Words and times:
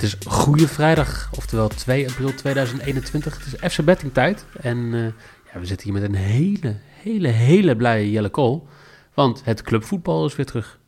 Het 0.00 0.08
is 0.08 0.32
Goede 0.32 0.68
Vrijdag, 0.68 1.30
oftewel 1.36 1.68
2 1.68 2.08
april 2.08 2.34
2021. 2.34 3.36
Het 3.36 3.46
is 3.46 3.72
FC 3.72 3.84
Betting 3.84 4.12
tijd. 4.12 4.46
En 4.60 4.76
uh, 4.76 5.04
ja, 5.52 5.60
we 5.60 5.66
zitten 5.66 5.90
hier 5.90 6.00
met 6.00 6.08
een 6.08 6.14
hele, 6.14 6.76
hele, 6.88 7.28
hele 7.28 7.76
blije 7.76 8.10
Jelle 8.10 8.28
Kool. 8.28 8.66
Want 9.14 9.44
het 9.44 9.62
clubvoetbal 9.62 10.26
is 10.26 10.36
weer 10.36 10.46
terug. 10.46 10.80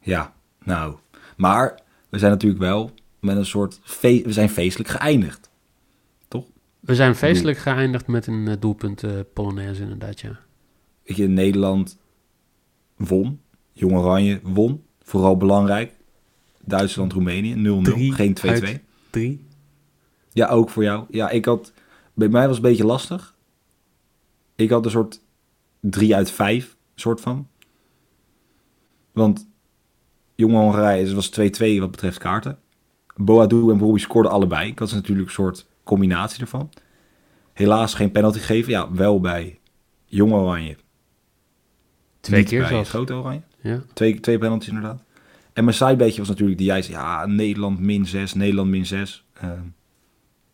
Ja, 0.00 0.32
nou. 0.64 0.96
Maar 1.36 1.80
we 2.08 2.18
zijn 2.18 2.30
natuurlijk 2.30 2.60
wel 2.62 2.90
met 3.20 3.36
een 3.36 3.46
soort... 3.46 3.80
Fe 3.82 4.22
we 4.24 4.32
zijn 4.32 4.48
feestelijk 4.48 4.90
geëindigd. 4.90 5.50
Toch? 6.28 6.44
We 6.80 6.94
zijn 6.94 7.14
feestelijk 7.14 7.58
geëindigd 7.58 8.06
met 8.06 8.26
een 8.26 8.46
uh, 8.48 8.54
doelpunt 8.58 9.02
uh, 9.02 9.10
Polonaise 9.32 9.82
inderdaad, 9.82 10.20
ja. 10.20 10.38
Weet 11.04 11.16
je, 11.16 11.28
Nederland 11.28 11.98
won. 12.96 13.40
Jong 13.72 13.92
Oranje 13.92 14.40
won. 14.42 14.84
Vooral 15.02 15.36
belangrijk. 15.36 15.92
Duitsland-Roemenië 16.64 17.54
0-0, 17.54 18.14
geen 18.14 18.36
2-2. 18.46 18.84
3. 19.10 19.46
Ja, 20.32 20.48
ook 20.48 20.70
voor 20.70 20.82
jou. 20.82 21.04
Ja, 21.10 21.30
ik 21.30 21.44
had... 21.44 21.72
Bij 22.14 22.28
mij 22.28 22.46
was 22.46 22.56
het 22.56 22.64
een 22.64 22.70
beetje 22.70 22.86
lastig. 22.86 23.34
Ik 24.56 24.70
had 24.70 24.84
een 24.84 24.90
soort 24.90 25.20
3 25.80 26.14
uit 26.14 26.30
5, 26.30 26.76
soort 26.94 27.20
van. 27.20 27.48
Want 29.12 29.48
Jonge 30.34 30.56
Hongarije 30.56 31.14
was 31.14 31.40
2-2 31.40 31.78
wat 31.78 31.90
betreft 31.90 32.18
kaarten. 32.18 32.58
Boadu 33.16 33.70
en 33.70 33.78
Bobby 33.78 33.98
scoorden 33.98 34.32
allebei. 34.32 34.70
Ik 34.70 34.78
had 34.78 34.92
natuurlijk 34.92 35.26
een 35.28 35.34
soort 35.34 35.66
combinatie 35.84 36.40
ervan. 36.40 36.70
Helaas 37.52 37.94
geen 37.94 38.10
penalty 38.10 38.38
gegeven. 38.38 38.72
Ja, 38.72 38.92
wel 38.92 39.20
bij 39.20 39.60
Jonge 40.04 40.34
Oranje. 40.34 40.76
Twee 42.20 42.40
Niet 42.40 42.48
keer 42.48 42.66
zelfs. 42.66 42.88
Grote 42.88 43.12
Oranje. 43.12 43.42
Ja. 43.60 43.82
Twee, 43.92 44.20
twee 44.20 44.38
penalties 44.38 44.68
inderdaad. 44.68 45.02
En 45.54 45.64
mijn 45.64 45.76
sidebeetje 45.76 46.18
was 46.18 46.28
natuurlijk 46.28 46.58
die 46.58 46.66
jij 46.66 46.82
zei, 46.82 46.96
ja, 46.96 47.26
Nederland 47.26 47.80
min 47.80 48.06
6, 48.06 48.34
Nederland 48.34 48.70
min 48.70 48.86
6. 48.86 49.24
Uh, 49.44 49.50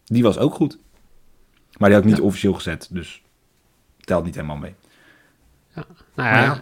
die 0.05 0.23
was 0.23 0.39
ook 0.39 0.55
goed. 0.55 0.79
Maar 1.79 1.89
die 1.89 1.99
had 1.99 2.07
ik 2.07 2.11
niet 2.11 2.21
ja. 2.21 2.25
officieel 2.25 2.53
gezet, 2.53 2.89
dus 2.91 3.23
telt 4.01 4.25
niet 4.25 4.35
helemaal 4.35 4.57
mee. 4.57 4.75
Ja, 5.75 5.87
nou 6.15 6.29
ja, 6.29 6.43
ja. 6.43 6.61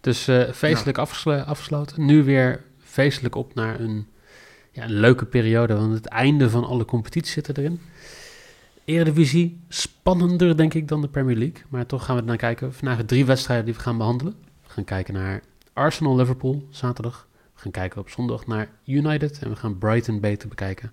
dus 0.00 0.28
uh, 0.28 0.50
feestelijk 0.50 0.96
ja. 0.96 1.02
afgeslo 1.02 1.38
afgesloten. 1.38 2.04
Nu 2.04 2.24
weer 2.24 2.62
feestelijk 2.78 3.34
op 3.34 3.54
naar 3.54 3.80
een, 3.80 4.06
ja, 4.70 4.84
een 4.84 4.92
leuke 4.92 5.24
periode, 5.24 5.74
want 5.74 5.92
het 5.92 6.06
einde 6.06 6.50
van 6.50 6.64
alle 6.64 6.84
competities 6.84 7.32
zit 7.32 7.58
erin. 7.58 7.80
Eredivisie, 8.84 9.60
spannender 9.68 10.56
denk 10.56 10.74
ik 10.74 10.88
dan 10.88 11.00
de 11.00 11.08
Premier 11.08 11.36
League. 11.36 11.62
Maar 11.68 11.86
toch 11.86 12.04
gaan 12.04 12.14
we 12.14 12.20
er 12.20 12.28
naar 12.28 12.36
kijken. 12.36 12.74
Vandaag 12.74 13.04
drie 13.04 13.24
wedstrijden 13.24 13.64
die 13.64 13.74
we 13.74 13.80
gaan 13.80 13.98
behandelen. 13.98 14.34
We 14.62 14.68
gaan 14.70 14.84
kijken 14.84 15.14
naar 15.14 15.42
Arsenal-Liverpool, 15.72 16.66
zaterdag. 16.70 17.26
Gaan 17.62 17.70
kijken 17.70 18.00
op 18.00 18.08
zondag 18.08 18.46
naar 18.46 18.68
United 18.84 19.38
en 19.38 19.48
we 19.48 19.56
gaan 19.56 19.78
Brighton 19.78 20.20
beter 20.20 20.48
bekijken. 20.48 20.92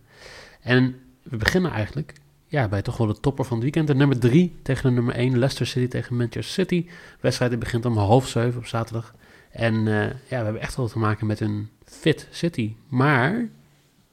En 0.62 0.96
we 1.24 1.38
beginnen 1.38 1.72
eigenlijk 1.72 2.14
ja, 2.48 2.68
bij 2.68 2.82
toch 2.82 2.98
wel 2.98 3.08
de 3.08 3.20
topper 3.20 3.46
van 3.46 3.54
het 3.54 3.64
weekend. 3.64 3.88
De 3.88 3.96
nummer 3.96 4.20
3 4.20 4.56
tegen 4.62 4.84
de 4.84 4.92
nummer 4.92 5.16
1, 5.16 5.38
Leicester 5.38 5.68
City 5.68 5.88
tegen 5.88 6.16
Manchester 6.16 6.54
City. 6.54 6.86
De 6.86 7.18
wedstrijd 7.20 7.60
begint 7.60 7.86
om 7.86 7.98
half 7.98 8.28
zeven 8.28 8.60
op 8.60 8.66
zaterdag. 8.66 9.16
En 9.52 9.74
uh, 9.74 10.06
ja, 10.06 10.14
we 10.28 10.36
hebben 10.36 10.62
echt 10.62 10.76
wel 10.76 10.88
te 10.88 11.00
maken 11.00 11.28
met 11.28 11.40
een 11.40 11.70
fit 11.86 12.28
City. 12.32 12.76
Maar, 12.88 13.48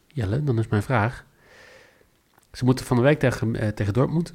Jelle, 0.07 0.45
dan 0.45 0.59
is 0.59 0.69
mijn 0.69 0.83
vraag. 0.83 1.25
Ze 2.53 2.65
moeten 2.65 2.87
van 2.87 2.97
de 2.97 3.03
week 3.03 3.19
tegen, 3.19 3.63
uh, 3.63 3.69
tegen 3.69 3.93
Dortmund. 3.93 4.35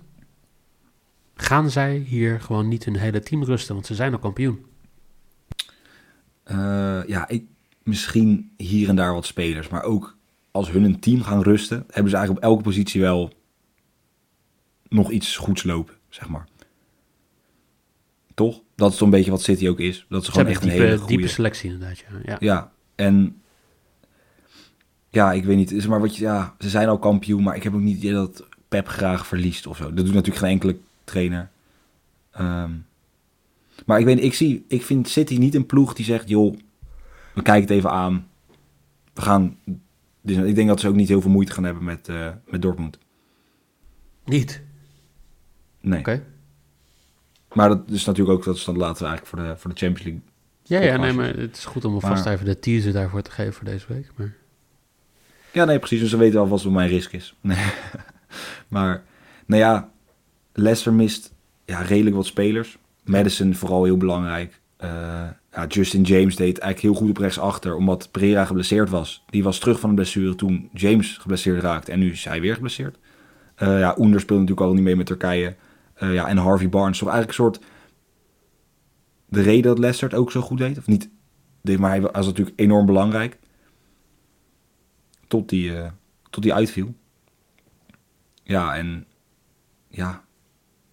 Gaan 1.35 1.69
zij 1.69 1.95
hier 1.97 2.41
gewoon 2.41 2.67
niet 2.67 2.85
hun 2.85 2.95
hele 2.95 3.19
team 3.19 3.43
rusten? 3.43 3.73
Want 3.73 3.85
ze 3.85 3.95
zijn 3.95 4.13
al 4.13 4.19
kampioen. 4.19 4.65
Uh, 6.51 7.03
ja, 7.07 7.27
ik, 7.27 7.45
misschien 7.83 8.51
hier 8.57 8.89
en 8.89 8.95
daar 8.95 9.13
wat 9.13 9.25
spelers. 9.25 9.67
Maar 9.67 9.83
ook 9.83 10.17
als 10.51 10.71
hun 10.71 10.83
een 10.83 10.99
team 10.99 11.21
gaan 11.21 11.41
rusten, 11.41 11.77
hebben 11.77 12.11
ze 12.11 12.17
eigenlijk 12.17 12.45
op 12.45 12.51
elke 12.51 12.63
positie 12.63 13.01
wel 13.01 13.33
nog 14.89 15.11
iets 15.11 15.37
goeds 15.37 15.63
lopen, 15.63 15.93
zeg 16.09 16.29
maar. 16.29 16.47
Toch? 18.33 18.61
Dat 18.75 18.91
is 18.91 18.97
toch 18.97 19.07
een 19.07 19.13
beetje 19.13 19.31
wat 19.31 19.41
City 19.41 19.67
ook 19.67 19.79
is. 19.79 20.05
Dat 20.09 20.25
ze, 20.25 20.31
gewoon 20.31 20.47
echt 20.47 20.61
diepe, 20.61 20.75
een 20.75 20.81
hele 20.81 20.97
goede... 20.97 21.15
diepe 21.15 21.27
selectie 21.27 21.71
inderdaad, 21.71 21.97
ja. 21.97 22.05
ja. 22.23 22.37
Ja, 22.39 22.71
en... 22.95 23.35
Ja, 25.09 25.31
ik 25.31 25.43
weet 25.43 25.57
niet. 25.57 25.71
Is 25.71 25.87
maar 25.87 25.99
wat 25.99 26.15
je, 26.15 26.23
ja, 26.23 26.55
ze 26.59 26.69
zijn 26.69 26.87
al 26.87 26.99
kampioen, 26.99 27.43
maar 27.43 27.55
ik 27.55 27.63
heb 27.63 27.73
ook 27.73 27.81
niet 27.81 27.97
idee 27.97 28.11
dat 28.11 28.47
Pep 28.67 28.87
graag 28.87 29.27
verliest 29.27 29.67
of 29.67 29.77
zo. 29.77 29.83
Dat 29.83 30.05
doet 30.05 30.13
natuurlijk 30.13 30.37
geen 30.37 30.51
enkele 30.51 30.77
trainer. 31.03 31.49
Um, 32.39 32.85
maar 33.85 33.99
ik 33.99 34.05
weet 34.05 34.23
ik 34.23 34.33
zie, 34.33 34.65
ik 34.67 34.83
vind 34.83 35.09
City 35.09 35.37
niet 35.37 35.55
een 35.55 35.65
ploeg 35.65 35.93
die 35.93 36.05
zegt, 36.05 36.29
joh, 36.29 36.57
we 37.33 37.41
kijken 37.41 37.61
het 37.61 37.69
even 37.69 37.91
aan. 37.91 38.27
We 39.13 39.21
gaan. 39.21 39.57
Dus 40.21 40.37
ik 40.37 40.55
denk 40.55 40.67
dat 40.67 40.79
ze 40.79 40.87
ook 40.87 40.95
niet 40.95 41.07
heel 41.07 41.21
veel 41.21 41.31
moeite 41.31 41.51
gaan 41.51 41.63
hebben 41.63 41.83
met, 41.83 42.07
uh, 42.09 42.29
met 42.45 42.61
Dortmund. 42.61 42.97
Niet? 44.25 44.61
Nee. 45.81 45.99
Oké. 45.99 46.09
Okay. 46.09 46.23
Maar 47.53 47.69
dat 47.69 47.89
is 47.89 48.05
natuurlijk 48.05 48.37
ook, 48.37 48.45
dat 48.45 48.55
is 48.55 48.63
dan 48.63 48.77
laten 48.77 49.03
we 49.03 49.09
eigenlijk 49.09 49.37
voor 49.37 49.49
de, 49.49 49.57
voor 49.57 49.69
de 49.69 49.77
Champions 49.77 50.03
League. 50.03 50.21
Ja, 50.63 50.79
ja, 50.79 50.97
nee, 50.97 51.13
maar 51.13 51.35
het 51.37 51.57
is 51.57 51.65
goed 51.65 51.85
om 51.85 51.93
alvast 51.93 52.23
maar, 52.23 52.33
even 52.33 52.45
de 52.45 52.59
teaser 52.59 52.93
daarvoor 52.93 53.21
te 53.21 53.31
geven 53.31 53.53
voor 53.53 53.65
deze 53.65 53.85
week. 53.87 54.11
Maar... 54.15 54.35
Ja, 55.51 55.65
nee, 55.65 55.79
precies. 55.79 55.99
Dus 55.99 56.09
ze 56.09 56.17
weten 56.17 56.39
alvast 56.39 56.63
wat 56.63 56.73
mijn 56.73 56.89
risk 56.89 57.13
is. 57.13 57.35
Maar, 58.67 59.03
nou 59.45 59.61
ja, 59.61 59.89
Leicester 60.53 60.93
mist 60.93 61.33
ja, 61.65 61.81
redelijk 61.81 62.15
wat 62.15 62.25
spelers. 62.25 62.77
Madison 63.03 63.55
vooral 63.55 63.83
heel 63.83 63.97
belangrijk. 63.97 64.59
Uh, 64.83 65.29
Justin 65.67 66.01
James 66.01 66.35
deed 66.35 66.57
eigenlijk 66.57 66.79
heel 66.79 67.05
goed 67.05 67.09
op 67.09 67.23
rechtsachter, 67.23 67.75
omdat 67.75 68.11
Pereira 68.11 68.45
geblesseerd 68.45 68.89
was. 68.89 69.23
Die 69.29 69.43
was 69.43 69.59
terug 69.59 69.79
van 69.79 69.89
een 69.89 69.95
blessure 69.95 70.35
toen 70.35 70.69
James 70.73 71.17
geblesseerd 71.17 71.61
raakte 71.61 71.91
en 71.91 71.99
nu 71.99 72.11
is 72.11 72.25
hij 72.25 72.41
weer 72.41 72.53
geblesseerd. 72.53 72.97
Uh, 73.57 73.79
ja, 73.79 73.93
Onder 73.93 74.19
speelde 74.19 74.41
natuurlijk 74.41 74.67
al 74.67 74.73
niet 74.73 74.83
mee 74.83 74.95
met 74.95 75.05
Turkije. 75.05 75.55
Uh, 76.03 76.13
ja, 76.13 76.27
en 76.27 76.37
Harvey 76.37 76.69
Barnes, 76.69 76.97
toch 76.97 77.09
eigenlijk 77.09 77.39
een 77.39 77.45
soort... 77.45 77.63
De 79.25 79.41
reden 79.41 79.63
dat 79.63 79.79
Leicester 79.79 80.09
het 80.09 80.17
ook 80.17 80.31
zo 80.31 80.41
goed 80.41 80.57
deed, 80.57 80.77
of 80.77 80.87
niet, 80.87 81.09
maar 81.77 81.89
hij 81.89 82.01
was 82.01 82.25
natuurlijk 82.25 82.59
enorm 82.59 82.85
belangrijk. 82.85 83.39
Tot 85.27 85.49
die, 85.49 85.69
uh, 85.69 85.87
tot 86.29 86.43
die 86.43 86.53
uitviel. 86.53 86.93
Ja, 88.43 88.75
en 88.75 89.05
ja, 89.87 90.23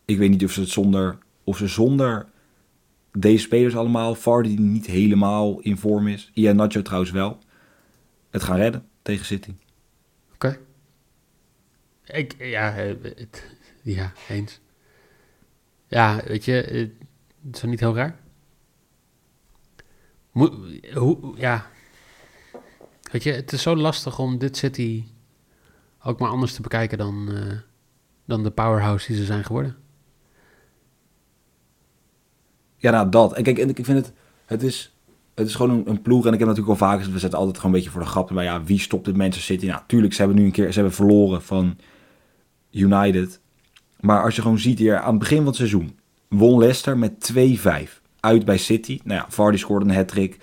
ik 0.04 0.18
weet 0.18 0.30
niet 0.30 0.44
of 0.44 0.52
ze 0.52 0.60
het 0.60 0.68
zonder, 0.68 1.18
of 1.44 1.56
ze 1.56 1.66
zonder 1.66 2.26
deze 3.12 3.42
spelers 3.42 3.76
allemaal, 3.76 4.14
Vardy 4.14 4.48
die 4.48 4.60
niet 4.60 4.86
helemaal 4.86 5.60
in 5.60 5.76
vorm 5.76 6.08
is, 6.08 6.30
Ian 6.34 6.56
Nacho 6.56 6.82
trouwens 6.82 7.10
wel, 7.10 7.38
het 8.30 8.42
gaan 8.42 8.56
redden 8.56 8.88
tegen 9.02 9.26
City. 9.26 9.54
Oké. 10.34 10.58
Ik, 12.04 12.34
ja, 12.38 12.72
het, 12.72 13.56
ja, 13.82 14.12
eens. 14.28 14.60
Ja, 15.86 16.20
weet 16.24 16.44
je, 16.44 16.52
het 17.46 17.56
is 17.56 17.62
niet 17.62 17.80
heel 17.80 17.94
raar? 17.94 18.20
Moet, 20.32 20.52
hoe, 20.94 21.34
ja. 21.36 21.66
Weet 23.12 23.22
je, 23.22 23.32
het 23.32 23.52
is 23.52 23.62
zo 23.62 23.76
lastig 23.76 24.18
om 24.18 24.38
dit 24.38 24.56
City 24.56 25.04
ook 26.02 26.18
maar 26.18 26.30
anders 26.30 26.54
te 26.54 26.62
bekijken 26.62 26.98
dan, 26.98 27.28
uh, 27.30 27.58
dan 28.24 28.42
de 28.42 28.50
powerhouse 28.50 29.06
die 29.06 29.16
ze 29.16 29.24
zijn 29.24 29.44
geworden. 29.44 29.76
Ja, 32.78 32.90
nou 32.90 33.08
dat. 33.08 33.32
En 33.32 33.42
kijk, 33.42 33.58
en 33.58 33.68
ik 33.68 33.84
vind 33.84 33.98
het, 33.98 34.12
het 34.46 34.62
is, 34.62 34.94
het 35.34 35.46
is 35.46 35.54
gewoon 35.54 35.82
een, 35.86 36.02
ploeg. 36.02 36.26
En 36.26 36.32
ik 36.32 36.38
heb 36.38 36.48
natuurlijk 36.48 36.80
al 36.80 36.88
gezegd, 36.88 37.12
we 37.12 37.18
zetten 37.18 37.38
altijd 37.38 37.56
gewoon 37.56 37.72
een 37.72 37.78
beetje 37.78 37.92
voor 37.92 38.02
de 38.02 38.08
grap. 38.08 38.30
Maar 38.30 38.44
ja, 38.44 38.62
wie 38.62 38.80
stopt 38.80 39.04
dit 39.04 39.16
Manchester 39.16 39.54
City? 39.54 39.66
Nou, 39.66 39.80
tuurlijk, 39.86 40.12
ze 40.12 40.18
hebben 40.18 40.38
nu 40.38 40.44
een 40.44 40.52
keer, 40.52 40.68
ze 40.72 40.74
hebben 40.74 40.94
verloren 40.94 41.42
van 41.42 41.76
United. 42.70 43.40
Maar 44.00 44.22
als 44.22 44.36
je 44.36 44.42
gewoon 44.42 44.58
ziet 44.58 44.78
hier 44.78 44.98
aan 44.98 45.10
het 45.10 45.18
begin 45.18 45.36
van 45.36 45.46
het 45.46 45.56
seizoen, 45.56 45.98
won 46.28 46.58
Leicester 46.58 46.98
met 46.98 47.32
2-5 47.32 48.00
uit 48.20 48.44
bij 48.44 48.58
City. 48.58 49.00
Nou 49.04 49.20
ja, 49.20 49.26
Vardy 49.28 49.56
scoorde 49.56 49.84
een 49.84 49.94
hat-trick. 49.94 50.38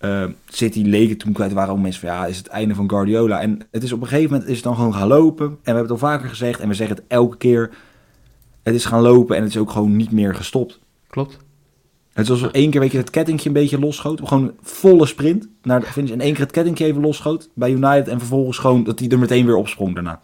Uh, 0.00 0.24
City 0.48 0.82
leek 0.82 1.08
het 1.08 1.18
toen 1.18 1.32
kwijt, 1.32 1.52
waren 1.52 1.72
ook 1.72 1.80
mensen 1.80 2.00
van 2.00 2.10
ja, 2.10 2.26
is 2.26 2.36
het 2.36 2.46
einde 2.46 2.74
van 2.74 2.90
Guardiola. 2.90 3.40
En 3.40 3.60
het 3.70 3.82
is 3.82 3.92
op 3.92 4.00
een 4.00 4.06
gegeven 4.06 4.30
moment 4.30 4.48
is 4.48 4.54
het 4.54 4.64
dan 4.64 4.74
gewoon 4.74 4.94
gaan 4.94 5.08
lopen. 5.08 5.46
En 5.46 5.52
we 5.52 5.60
hebben 5.62 5.82
het 5.82 5.92
al 5.92 5.98
vaker 5.98 6.28
gezegd 6.28 6.60
en 6.60 6.68
we 6.68 6.74
zeggen 6.74 6.96
het 6.96 7.04
elke 7.08 7.36
keer. 7.36 7.70
Het 8.62 8.74
is 8.74 8.84
gaan 8.84 9.02
lopen 9.02 9.36
en 9.36 9.42
het 9.42 9.50
is 9.50 9.58
ook 9.58 9.70
gewoon 9.70 9.96
niet 9.96 10.10
meer 10.12 10.34
gestopt. 10.34 10.80
Klopt. 11.06 11.38
Het 12.16 12.28
was 12.28 12.50
één 12.50 12.70
keer 12.70 12.80
weet 12.80 12.92
je, 12.92 12.98
het 12.98 13.10
kettingje 13.10 13.48
een 13.48 13.54
beetje 13.54 13.78
losschoot. 13.78 14.20
Gewoon 14.24 14.54
volle 14.60 15.06
sprint 15.06 15.48
naar 15.62 15.80
de 15.80 15.86
finish. 15.86 16.10
En 16.10 16.20
één 16.20 16.32
keer 16.32 16.42
het 16.42 16.52
kettingje 16.52 16.84
even 16.84 17.00
losschoot 17.00 17.48
bij 17.54 17.70
United. 17.70 18.08
En 18.08 18.18
vervolgens 18.18 18.58
gewoon 18.58 18.84
dat 18.84 18.98
hij 18.98 19.08
er 19.08 19.18
meteen 19.18 19.46
weer 19.46 19.56
opsprong 19.56 19.94
daarna. 19.94 20.20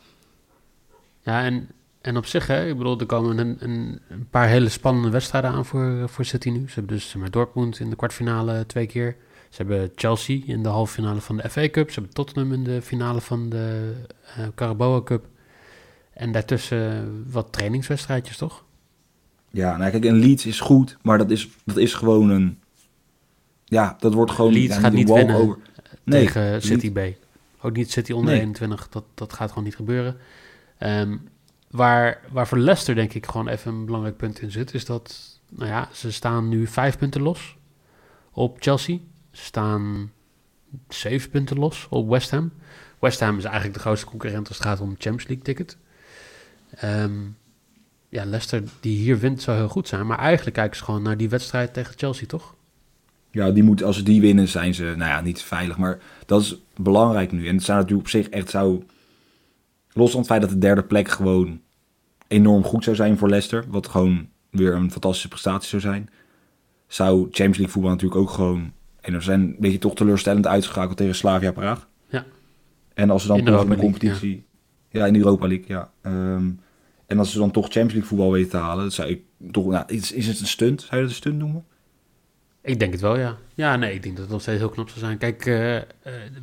Ja, 1.21 1.45
en, 1.45 1.69
en 2.01 2.17
op 2.17 2.27
zich, 2.27 2.47
hè, 2.47 2.69
ik 2.69 2.77
bedoel, 2.77 2.99
er 2.99 3.07
komen 3.07 3.39
een, 3.39 3.57
een, 3.59 4.01
een 4.09 4.29
paar 4.31 4.49
hele 4.49 4.69
spannende 4.69 5.11
wedstrijden 5.11 5.51
aan 5.51 5.65
voor, 5.65 6.09
voor 6.09 6.25
City 6.25 6.51
nu. 6.51 6.69
Ze 6.69 6.75
hebben 6.75 6.97
dus 6.97 7.15
met 7.15 7.33
Dortmund 7.33 7.79
in 7.79 7.91
de 7.91 7.97
kwartfinale 7.97 8.67
twee 8.67 8.87
keer. 8.87 9.17
Ze 9.51 9.57
hebben 9.57 9.93
Chelsea 9.95 10.41
in 10.47 10.63
de 10.63 10.69
halve 10.69 10.93
finale 10.93 11.21
van 11.21 11.37
de 11.37 11.51
FA 11.51 11.69
Cup. 11.69 11.91
Ze 11.91 11.95
hebben 11.95 12.15
Tottenham 12.15 12.53
in 12.53 12.65
de 12.65 12.83
finale 12.83 13.21
van 13.21 13.49
de 13.49 13.95
uh, 14.39 14.47
Carabao 14.55 15.03
Cup. 15.03 15.27
En 16.13 16.33
daartussen 16.33 17.25
wat 17.33 17.53
trainingswedstrijdjes, 17.53 18.37
toch? 18.37 18.65
Ja, 19.53 19.77
nou 19.77 19.91
kijk, 19.91 20.05
een 20.05 20.19
Leeds 20.19 20.47
is 20.47 20.61
goed, 20.61 20.99
maar 21.03 21.19
dat 21.19 21.31
is, 21.31 21.49
dat 21.65 21.77
is 21.77 21.95
gewoon 21.95 22.31
een... 22.31 22.59
Ja, 23.65 23.97
dat 23.99 24.15
wordt 24.15 24.31
gewoon... 24.31 24.53
Leeds 24.53 24.75
ja, 24.75 24.81
gaat 24.81 24.93
niet 24.93 25.09
winnen 25.09 25.37
over. 25.37 25.59
Nee, 26.05 26.25
tegen 26.25 26.63
City 26.63 26.93
B. 26.93 26.99
Ook 27.61 27.77
niet 27.77 27.91
City 27.91 28.13
onder 28.13 28.33
nee. 28.33 28.41
21, 28.41 28.89
dat, 28.89 29.05
dat 29.15 29.33
gaat 29.33 29.49
gewoon 29.49 29.65
niet 29.65 29.77
gebeuren. 29.77 30.17
Um, 30.79 31.29
waar, 31.71 32.21
waar 32.31 32.49
voor 32.49 32.59
Leicester 32.59 32.95
denk 32.95 33.13
ik 33.15 33.27
gewoon 33.27 33.49
even 33.49 33.73
een 33.73 33.85
belangrijk 33.85 34.17
punt 34.17 34.41
in 34.41 34.51
zit, 34.51 34.75
is 34.75 34.85
dat, 34.85 35.39
nou 35.49 35.71
ja, 35.71 35.89
ze 35.93 36.13
staan 36.13 36.49
nu 36.49 36.67
vijf 36.67 36.99
punten 36.99 37.23
los 37.23 37.57
op 38.31 38.57
Chelsea. 38.61 38.99
Ze 39.31 39.45
staan 39.45 40.13
zeven 40.89 41.31
punten 41.31 41.59
los 41.59 41.87
op 41.91 42.09
West 42.09 42.31
Ham. 42.31 42.53
West 42.99 43.21
Ham 43.21 43.39
is 43.39 43.45
eigenlijk 43.45 43.75
de 43.75 43.81
grootste 43.81 44.07
concurrent 44.07 44.49
als 44.49 44.59
het 44.59 44.67
gaat 44.67 44.81
om 44.81 44.89
Champions 44.89 45.27
League 45.27 45.45
ticket. 45.45 45.77
Um, 46.85 47.37
ja, 48.13 48.25
Leicester 48.25 48.63
die 48.81 48.97
hier 48.97 49.19
wint 49.19 49.43
zou 49.43 49.57
heel 49.57 49.69
goed 49.69 49.89
zijn. 49.89 50.07
Maar 50.07 50.19
eigenlijk 50.19 50.57
kijken 50.57 50.77
ze 50.77 50.85
gewoon 50.85 51.03
naar 51.03 51.17
die 51.17 51.29
wedstrijd 51.29 51.75
tegen 51.75 51.95
Chelsea, 51.99 52.27
toch? 52.27 52.55
Ja, 53.31 53.51
die 53.51 53.63
moet, 53.63 53.83
als 53.83 53.97
ze 53.97 54.03
die 54.03 54.21
winnen 54.21 54.49
zijn 54.49 54.75
ze, 54.75 54.83
nou 54.83 55.11
ja, 55.11 55.21
niet 55.21 55.43
veilig. 55.43 55.79
Maar 55.79 55.99
dat 56.27 56.41
is 56.41 56.57
belangrijk 56.77 57.33
nu. 57.33 57.49
En 57.49 57.55
het 57.55 57.65
zou 57.65 57.79
natuurlijk 57.79 58.07
op 58.07 58.13
zich 58.13 58.29
echt 58.29 58.51
zou... 58.51 58.83
Los 59.93 60.11
van 60.11 60.19
het 60.19 60.29
feit 60.29 60.41
dat 60.41 60.51
de 60.51 60.59
derde 60.59 60.83
plek 60.83 61.09
gewoon 61.09 61.61
enorm 62.29 62.65
goed 62.65 62.85
zou 62.85 62.97
zijn 62.97 63.19
voor 63.19 63.29
Leicester. 63.29 63.65
Wat 63.69 63.89
gewoon 63.89 64.29
weer 64.51 64.75
een 64.75 64.91
fantastische 64.91 65.29
prestatie 65.29 65.69
zou 65.69 65.83
zijn. 65.83 66.11
Zou 66.87 67.21
Champions 67.23 67.57
League 67.57 67.73
voetbal 67.73 67.91
natuurlijk 67.91 68.21
ook 68.21 68.31
gewoon... 68.31 68.73
En 69.01 69.15
er 69.15 69.23
zijn 69.23 69.41
een 69.41 69.57
beetje 69.59 69.79
toch 69.79 69.95
teleurstellend 69.95 70.47
uitgeschakeld 70.47 70.97
tegen 70.97 71.15
Slavia 71.15 71.53
Praag. 71.53 71.89
Ja. 72.09 72.25
En 72.95 73.11
als 73.11 73.23
ze 73.23 73.29
dan 73.29 73.45
toch 73.45 73.63
in 73.63 73.71
de 73.71 73.77
competitie... 73.77 74.45
Ja. 74.91 75.07
in 75.07 75.13
de 75.13 75.19
Europa 75.19 75.47
League, 75.47 75.67
ja. 75.69 75.91
Um, 76.03 76.61
en 77.13 77.19
als 77.19 77.33
ze 77.33 77.39
dan 77.39 77.51
toch 77.51 77.65
Champions 77.65 77.93
League 77.93 78.09
voetbal 78.09 78.33
weten 78.33 78.51
te 78.51 78.57
halen, 78.57 78.85
dat 78.85 78.93
zou 78.93 79.09
ik 79.09 79.23
toch, 79.51 79.67
nou, 79.67 79.85
is, 79.87 80.13
is 80.13 80.27
het 80.27 80.41
een 80.41 80.47
stunt? 80.47 80.81
Zou 80.81 80.95
je 80.95 81.01
dat 81.01 81.11
een 81.11 81.17
stunt 81.17 81.39
noemen? 81.39 81.65
Ik 82.61 82.79
denk 82.79 82.93
het 82.93 83.01
wel, 83.01 83.19
ja. 83.19 83.37
Ja, 83.55 83.77
nee, 83.77 83.95
ik 83.95 84.03
denk 84.03 84.15
dat 84.15 84.25
het 84.25 84.33
nog 84.33 84.43
steeds 84.43 84.59
heel 84.59 84.69
knap 84.69 84.89
zou 84.89 85.01
zijn. 85.01 85.19
Kijk, 85.19 85.47
uh, 85.47 85.75
uh, 85.75 85.83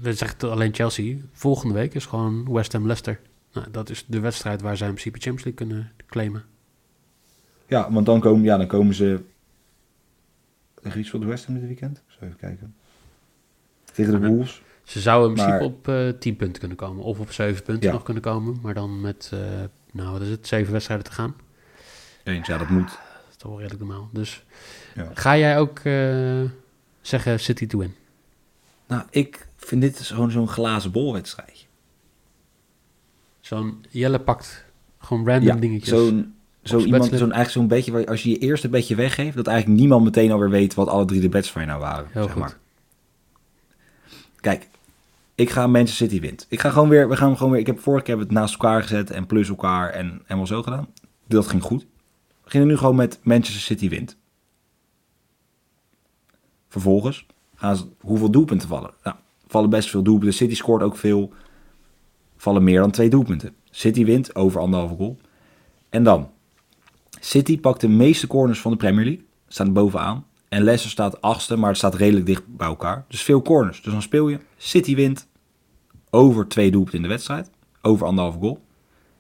we 0.02 0.14
zeggen 0.14 0.52
alleen 0.52 0.74
Chelsea. 0.74 1.18
Volgende 1.32 1.74
week 1.74 1.94
is 1.94 2.06
gewoon 2.06 2.54
West 2.54 2.72
Ham 2.72 2.86
Leicester. 2.86 3.20
Nou, 3.54 3.68
dat 3.72 3.90
is 3.90 4.06
de 4.08 4.20
wedstrijd 4.20 4.62
waar 4.62 4.78
zij 4.78 4.88
in 4.88 4.94
principe 4.94 5.20
Champions 5.20 5.44
League 5.44 5.66
kunnen 5.66 5.92
claimen. 6.08 6.44
Ja, 7.68 7.92
want 7.92 8.06
dan 8.06 8.20
komen, 8.20 8.44
ja, 8.44 8.58
dan 8.58 8.68
komen 8.68 8.96
ze 8.96 9.20
tegen 10.82 11.00
iets 11.00 11.10
voor 11.10 11.20
de 11.20 11.26
West 11.26 11.46
Ham 11.46 11.56
dit 11.56 11.66
weekend. 11.66 12.04
Zo 12.08 12.26
even 12.26 12.38
kijken. 12.38 12.76
Tegen 13.94 14.22
de 14.22 14.28
Wolves. 14.28 14.62
Ze 14.84 15.00
zouden 15.00 15.30
in 15.30 15.36
principe 15.36 15.64
op 15.64 15.88
uh, 15.88 16.10
10 16.10 16.36
punten 16.36 16.60
kunnen 16.60 16.78
komen. 16.78 17.04
Of 17.04 17.20
op 17.20 17.32
7 17.32 17.64
punten 17.64 17.88
ja. 17.88 17.94
nog 17.94 18.04
kunnen 18.04 18.24
komen. 18.24 18.60
Maar 18.62 18.74
dan 18.74 19.02
met 19.02 19.32
nou, 19.92 20.12
wat 20.12 20.22
is 20.22 20.30
het, 20.30 20.48
zeven 20.48 20.72
wedstrijden 20.72 21.06
te 21.06 21.12
gaan. 21.12 21.36
Eens, 22.24 22.48
ja, 22.48 22.58
dat 22.58 22.70
moet. 22.70 22.88
Dat 22.88 23.30
is 23.30 23.36
toch 23.38 23.52
wel 23.52 23.60
redelijk 23.60 23.86
normaal. 23.86 24.10
Dus 24.12 24.44
ja. 24.96 25.12
ga 25.14 25.38
jij 25.38 25.60
ook 25.60 25.80
uh, 25.80 26.42
zeggen 27.02 27.40
City 27.40 27.68
to 27.68 27.78
win? 27.78 27.96
Nou, 28.88 29.04
ik 29.10 29.48
vind 29.58 29.82
dit 29.82 30.00
gewoon 30.00 30.32
zo'n 30.32 30.48
glazen 30.48 30.92
bolwedstrijd. 30.92 31.68
Zo'n 33.40 33.86
Jelle 33.90 34.20
pakt 34.20 34.66
gewoon 35.00 35.26
random 35.26 35.48
ja, 35.48 35.56
dingetjes. 35.56 35.90
Zo'n 35.90 36.34
zo 36.64 36.80
iemand, 36.80 37.04
zo'n 37.04 37.14
eigenlijk 37.20 37.50
zo'n 37.50 37.68
beetje, 37.68 37.92
waar 37.92 38.06
als 38.06 38.24
je 38.24 38.30
je 38.30 38.38
eerste 38.38 38.70
beetje 38.70 38.96
weggeeft, 38.96 39.36
dat 39.36 39.48
eigenlijk 39.48 39.80
niemand 39.80 40.04
meteen 40.04 40.32
alweer 40.32 40.50
weet 40.50 40.74
wat 40.74 40.88
alle 40.88 41.06
drie 41.06 41.22
de 41.22 41.30
bets 41.30 41.52
van 41.52 41.62
je 41.62 41.68
nou 41.68 41.80
waren. 41.80 42.08
Heel 42.12 42.24
zeg 42.24 42.32
goed. 42.32 42.42
Maar. 42.42 42.58
Kijk, 44.40 44.68
ik 45.40 45.50
ga 45.50 45.68
Manchester 45.68 46.08
City 46.08 46.22
wint. 46.22 46.46
Ik 46.50 46.60
ga 46.60 46.70
gewoon 46.70 46.90
weer, 46.90 47.10
we 47.10 47.16
gaan 47.16 47.38
gewoon 47.38 47.52
weer, 47.52 47.62
ik 47.62 47.68
heb 47.68 47.80
vorige 47.80 48.04
keer 48.04 48.18
het 48.18 48.32
naast 48.32 48.54
elkaar 48.54 48.82
gezet 48.82 49.12
en 49.12 49.26
plus 49.26 49.50
elkaar 49.50 49.90
en 49.90 50.22
helemaal 50.24 50.48
zo 50.48 50.64
gedaan. 50.64 50.88
Dat 51.28 51.48
ging 51.48 51.64
goed. 51.64 51.86
We 52.44 52.50
gingen 52.50 52.68
nu 52.68 52.78
gewoon 52.78 52.96
met 52.96 53.20
Manchester 53.24 53.62
City 53.62 53.90
wint. 53.90 54.18
Vervolgens 56.68 57.26
hoeveel 58.00 58.32
doelpunten 58.32 58.68
vallen? 58.68 58.92
Nou, 59.04 59.16
vallen 59.48 59.70
best 59.70 59.90
veel 59.90 60.04
doelpunten. 60.04 60.38
City 60.38 60.56
scoort 60.56 60.84
ook 60.84 60.96
veel. 60.96 61.34
Vallen 62.38 62.64
meer 62.64 62.80
dan 62.80 62.92
twee 62.92 63.10
doelpunten. 63.10 63.56
City 63.70 64.06
wint 64.06 64.36
over 64.36 64.62
anderhalve 64.62 64.96
goal. 64.96 65.18
En 65.90 66.04
dan, 66.04 66.30
City 67.20 67.60
pakt 67.60 67.82
de 67.82 67.88
meeste 67.88 68.28
corners 68.28 68.60
van 68.60 68.72
de 68.72 68.78
Premier 68.78 69.06
League. 69.06 69.26
Staan 69.48 69.74
bovenaan. 69.74 70.26
En 70.50 70.64
Leicester 70.64 70.92
staat 70.92 71.22
achtste, 71.22 71.56
maar 71.56 71.70
het 71.70 71.78
staat 71.78 71.96
redelijk 71.96 72.26
dicht 72.26 72.44
bij 72.48 72.68
elkaar. 72.68 73.06
Dus 73.08 73.24
veel 73.24 73.42
corners. 73.42 73.82
Dus 73.82 73.92
dan 73.94 74.02
speel 74.02 74.28
je 74.28 74.40
City 74.58 74.96
wint 74.96 75.28
over 76.10 76.48
twee 76.48 76.72
doelpunten 76.72 77.00
in 77.00 77.08
de 77.08 77.14
wedstrijd. 77.14 77.50
Over 77.82 78.06
anderhalve 78.06 78.40
goal. 78.40 78.62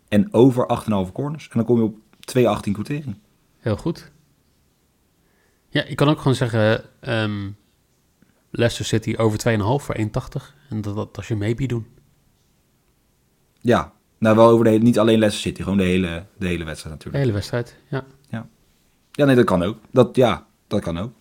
En 0.07 0.33
over 0.33 0.81
8,5 1.07 1.11
corners. 1.11 1.43
En 1.43 1.51
dan 1.53 1.65
kom 1.65 1.77
je 1.77 1.83
op 1.83 1.97
2,18 2.67 2.71
quotering. 2.71 3.17
Heel 3.59 3.77
goed. 3.77 4.11
Ja, 5.69 5.85
je 5.87 5.95
kan 5.95 6.07
ook 6.09 6.17
gewoon 6.17 6.35
zeggen... 6.35 6.83
Um, 7.01 7.57
Leicester 8.51 8.85
City 8.85 9.15
over 9.17 9.39
2,5 9.39 9.85
voor 9.85 9.97
1,80. 9.97 10.03
En 10.69 10.81
dat, 10.81 10.95
dat 10.95 11.17
als 11.17 11.27
je 11.27 11.35
maybe 11.35 11.65
doen. 11.65 11.87
Ja, 13.61 13.93
nou 14.17 14.35
wel 14.35 14.47
over 14.47 14.63
de 14.63 14.69
hele... 14.69 14.83
Niet 14.83 14.99
alleen 14.99 15.19
Leicester 15.19 15.49
City, 15.49 15.63
gewoon 15.63 15.77
de 15.77 15.83
hele, 15.83 16.25
de 16.37 16.47
hele 16.47 16.63
wedstrijd 16.63 16.95
natuurlijk. 16.95 17.13
De 17.13 17.19
hele 17.19 17.31
wedstrijd, 17.31 17.77
ja. 17.89 18.05
Ja, 18.29 18.47
ja 19.11 19.25
nee, 19.25 19.35
dat 19.35 19.45
kan 19.45 19.63
ook. 19.63 19.77
Dat, 19.91 20.15
ja, 20.15 20.47
dat 20.67 20.81
kan 20.81 20.97
ook. 20.97 21.13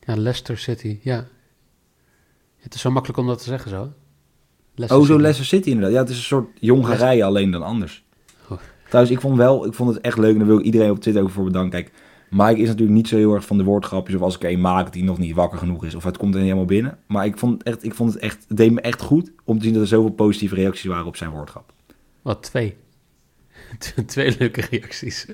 Ja, 0.00 0.16
Leicester 0.16 0.58
City, 0.58 0.98
ja. 1.02 1.26
Het 2.56 2.74
is 2.74 2.80
zo 2.80 2.90
makkelijk 2.90 3.18
om 3.18 3.26
dat 3.26 3.38
te 3.38 3.44
zeggen 3.44 3.70
zo. 3.70 3.92
Leicester 4.74 4.98
oh, 4.98 5.06
zo 5.06 5.20
Leicester 5.20 5.46
City 5.46 5.68
inderdaad. 5.68 5.92
Ja, 5.92 6.00
het 6.00 6.08
is 6.08 6.16
een 6.16 6.22
soort 6.22 6.48
Hongarije 6.60 7.24
alleen 7.24 7.50
dan 7.50 7.62
anders. 7.62 8.04
Oh. 8.48 8.58
Trouwens, 8.88 9.14
ik 9.14 9.20
vond, 9.20 9.36
wel, 9.36 9.66
ik 9.66 9.74
vond 9.74 9.94
het 9.94 10.00
echt 10.02 10.18
leuk 10.18 10.32
en 10.32 10.38
daar 10.38 10.46
wil 10.46 10.58
ik 10.58 10.64
iedereen 10.64 10.90
op 10.90 11.00
Twitter 11.00 11.22
ook 11.22 11.30
voor 11.30 11.44
bedanken. 11.44 11.70
Kijk, 11.70 11.92
Mike 12.30 12.60
is 12.60 12.68
natuurlijk 12.68 12.96
niet 12.96 13.08
zo 13.08 13.16
heel 13.16 13.34
erg 13.34 13.44
van 13.44 13.58
de 13.58 13.64
woordgrapjes 13.64 14.16
of 14.16 14.22
als 14.22 14.34
ik 14.34 14.42
een 14.42 14.60
maak 14.60 14.92
die 14.92 15.04
nog 15.04 15.18
niet 15.18 15.34
wakker 15.34 15.58
genoeg 15.58 15.84
is 15.84 15.94
of 15.94 16.04
het 16.04 16.16
komt 16.16 16.34
er 16.34 16.40
niet 16.40 16.48
helemaal 16.48 16.68
binnen. 16.68 16.98
Maar 17.06 17.26
ik 17.26 17.38
vond 17.38 17.52
het 17.52 17.62
echt, 17.62 17.84
ik 17.84 17.94
vond 17.94 18.12
het 18.12 18.22
echt, 18.22 18.44
het 18.48 18.56
deed 18.56 18.72
me 18.72 18.80
echt 18.80 19.02
goed 19.02 19.30
om 19.44 19.58
te 19.58 19.64
zien 19.64 19.72
dat 19.72 19.82
er 19.82 19.88
zoveel 19.88 20.10
positieve 20.10 20.54
reacties 20.54 20.84
waren 20.84 21.06
op 21.06 21.16
zijn 21.16 21.30
woordgrap. 21.30 21.72
Wat, 22.22 22.42
twee? 22.42 22.76
twee 24.06 24.36
leuke 24.38 24.60
reacties. 24.70 25.26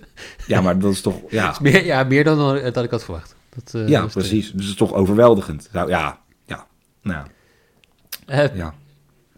Ja, 0.47 0.61
maar 0.61 0.78
dat 0.78 0.92
is 0.92 1.00
toch, 1.00 1.20
ja. 1.30 1.50
Is 1.50 1.59
meer, 1.59 1.85
ja, 1.85 2.04
meer 2.04 2.25
dan 2.25 2.38
dat 2.73 2.85
ik 2.85 2.90
had 2.90 3.04
verwacht. 3.04 3.37
Dat, 3.54 3.73
uh, 3.76 3.88
ja, 3.88 4.06
precies. 4.06 4.52
Dus 4.52 4.62
het 4.62 4.70
is 4.70 4.75
toch 4.75 4.92
overweldigend. 4.92 5.68
Nou, 5.73 5.88
ja, 5.88 6.20
ja, 6.47 6.66
nou 7.02 7.26
ja. 8.26 8.44
Uh, 8.44 8.56
ja. 8.56 8.75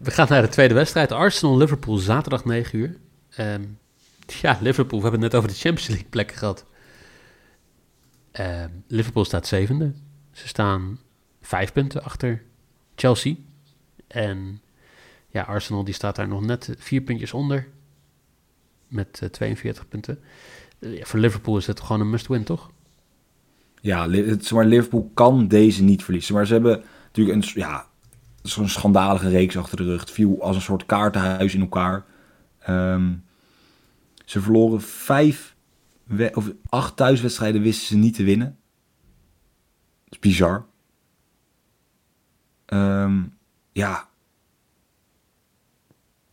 We 0.03 0.11
gaan 0.11 0.27
naar 0.29 0.41
de 0.41 0.47
tweede 0.47 0.73
wedstrijd. 0.73 1.11
Arsenal-Liverpool, 1.11 1.97
zaterdag 1.97 2.45
9 2.45 2.79
uur. 2.79 2.97
Um, 3.39 3.79
ja, 4.41 4.57
Liverpool, 4.61 4.99
we 4.99 5.03
hebben 5.03 5.21
het 5.21 5.31
net 5.31 5.41
over 5.41 5.53
de 5.53 5.59
Champions 5.59 5.87
League 5.87 6.07
plekken 6.09 6.37
gehad. 6.37 6.65
Um, 8.39 8.83
Liverpool 8.87 9.25
staat 9.25 9.47
zevende. 9.47 9.91
Ze 10.31 10.47
staan 10.47 10.99
vijf 11.41 11.71
punten 11.71 12.03
achter 12.03 12.43
Chelsea. 12.95 13.35
En 14.07 14.61
ja, 15.29 15.41
Arsenal 15.43 15.83
die 15.83 15.93
staat 15.93 16.15
daar 16.15 16.27
nog 16.27 16.41
net 16.41 16.75
vier 16.77 17.01
puntjes 17.01 17.33
onder. 17.33 17.67
Met 18.87 19.19
uh, 19.23 19.29
42 19.29 19.87
punten. 19.87 20.19
Uh, 20.79 20.97
ja, 20.97 21.05
voor 21.05 21.19
Liverpool 21.19 21.57
is 21.57 21.67
het 21.67 21.79
gewoon 21.79 22.01
een 22.01 22.09
must-win, 22.09 22.43
toch? 22.43 22.71
Ja, 23.81 24.09
het, 24.09 24.51
Liverpool 24.51 25.11
kan 25.13 25.47
deze 25.47 25.83
niet 25.83 26.03
verliezen. 26.03 26.33
Maar 26.33 26.47
ze 26.47 26.53
hebben 26.53 26.83
natuurlijk 27.05 27.45
een, 27.45 27.51
ja, 27.53 27.91
zo'n 28.43 28.69
schandalige 28.69 29.29
reeks 29.29 29.57
achter 29.57 29.77
de 29.77 29.83
rug. 29.83 30.11
Viel 30.11 30.41
als 30.41 30.55
een 30.55 30.61
soort 30.61 30.85
kaartenhuis 30.85 31.53
in 31.53 31.61
elkaar. 31.61 32.05
Um, 32.69 33.23
ze 34.25 34.41
verloren 34.41 34.81
vijf, 34.81 35.55
of 36.33 36.51
acht 36.69 36.95
thuiswedstrijden 36.95 37.61
wisten 37.61 37.87
ze 37.87 37.95
niet 37.95 38.15
te 38.15 38.23
winnen. 38.23 38.57
Dat 40.03 40.13
is 40.13 40.19
bizar. 40.19 40.65
Um, 42.65 43.37
ja. 43.71 44.09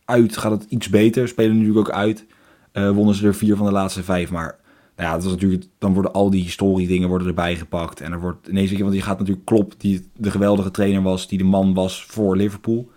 Uit 0.05 0.37
gaat 0.37 0.51
het 0.51 0.63
iets 0.63 0.89
beter. 0.89 1.27
Spelen 1.27 1.57
natuurlijk 1.57 1.87
ook 1.87 1.93
uit. 1.93 2.25
Uh, 2.73 2.91
wonnen 2.91 3.15
ze 3.15 3.27
er 3.27 3.35
vier 3.35 3.55
van 3.55 3.65
de 3.65 3.71
laatste 3.71 4.03
vijf. 4.03 4.31
Maar 4.31 4.59
nou 4.95 5.09
ja, 5.09 5.15
dat 5.15 5.23
is 5.23 5.31
natuurlijk, 5.31 5.65
dan 5.77 5.93
worden 5.93 6.13
al 6.13 6.29
die 6.29 6.43
historie 6.43 6.87
dingen 6.87 7.09
worden 7.09 7.27
erbij 7.27 7.55
gepakt. 7.55 8.01
En 8.01 8.11
er 8.11 8.19
wordt 8.19 8.47
ineens, 8.47 8.71
want 8.71 8.93
je 8.93 9.01
gaat 9.01 9.19
natuurlijk 9.19 9.45
Klopp, 9.45 9.73
die 9.77 10.07
de 10.15 10.31
geweldige 10.31 10.71
trainer 10.71 11.01
was, 11.01 11.27
die 11.27 11.37
de 11.37 11.43
man 11.43 11.73
was 11.73 12.05
voor 12.05 12.35
Liverpool. 12.35 12.91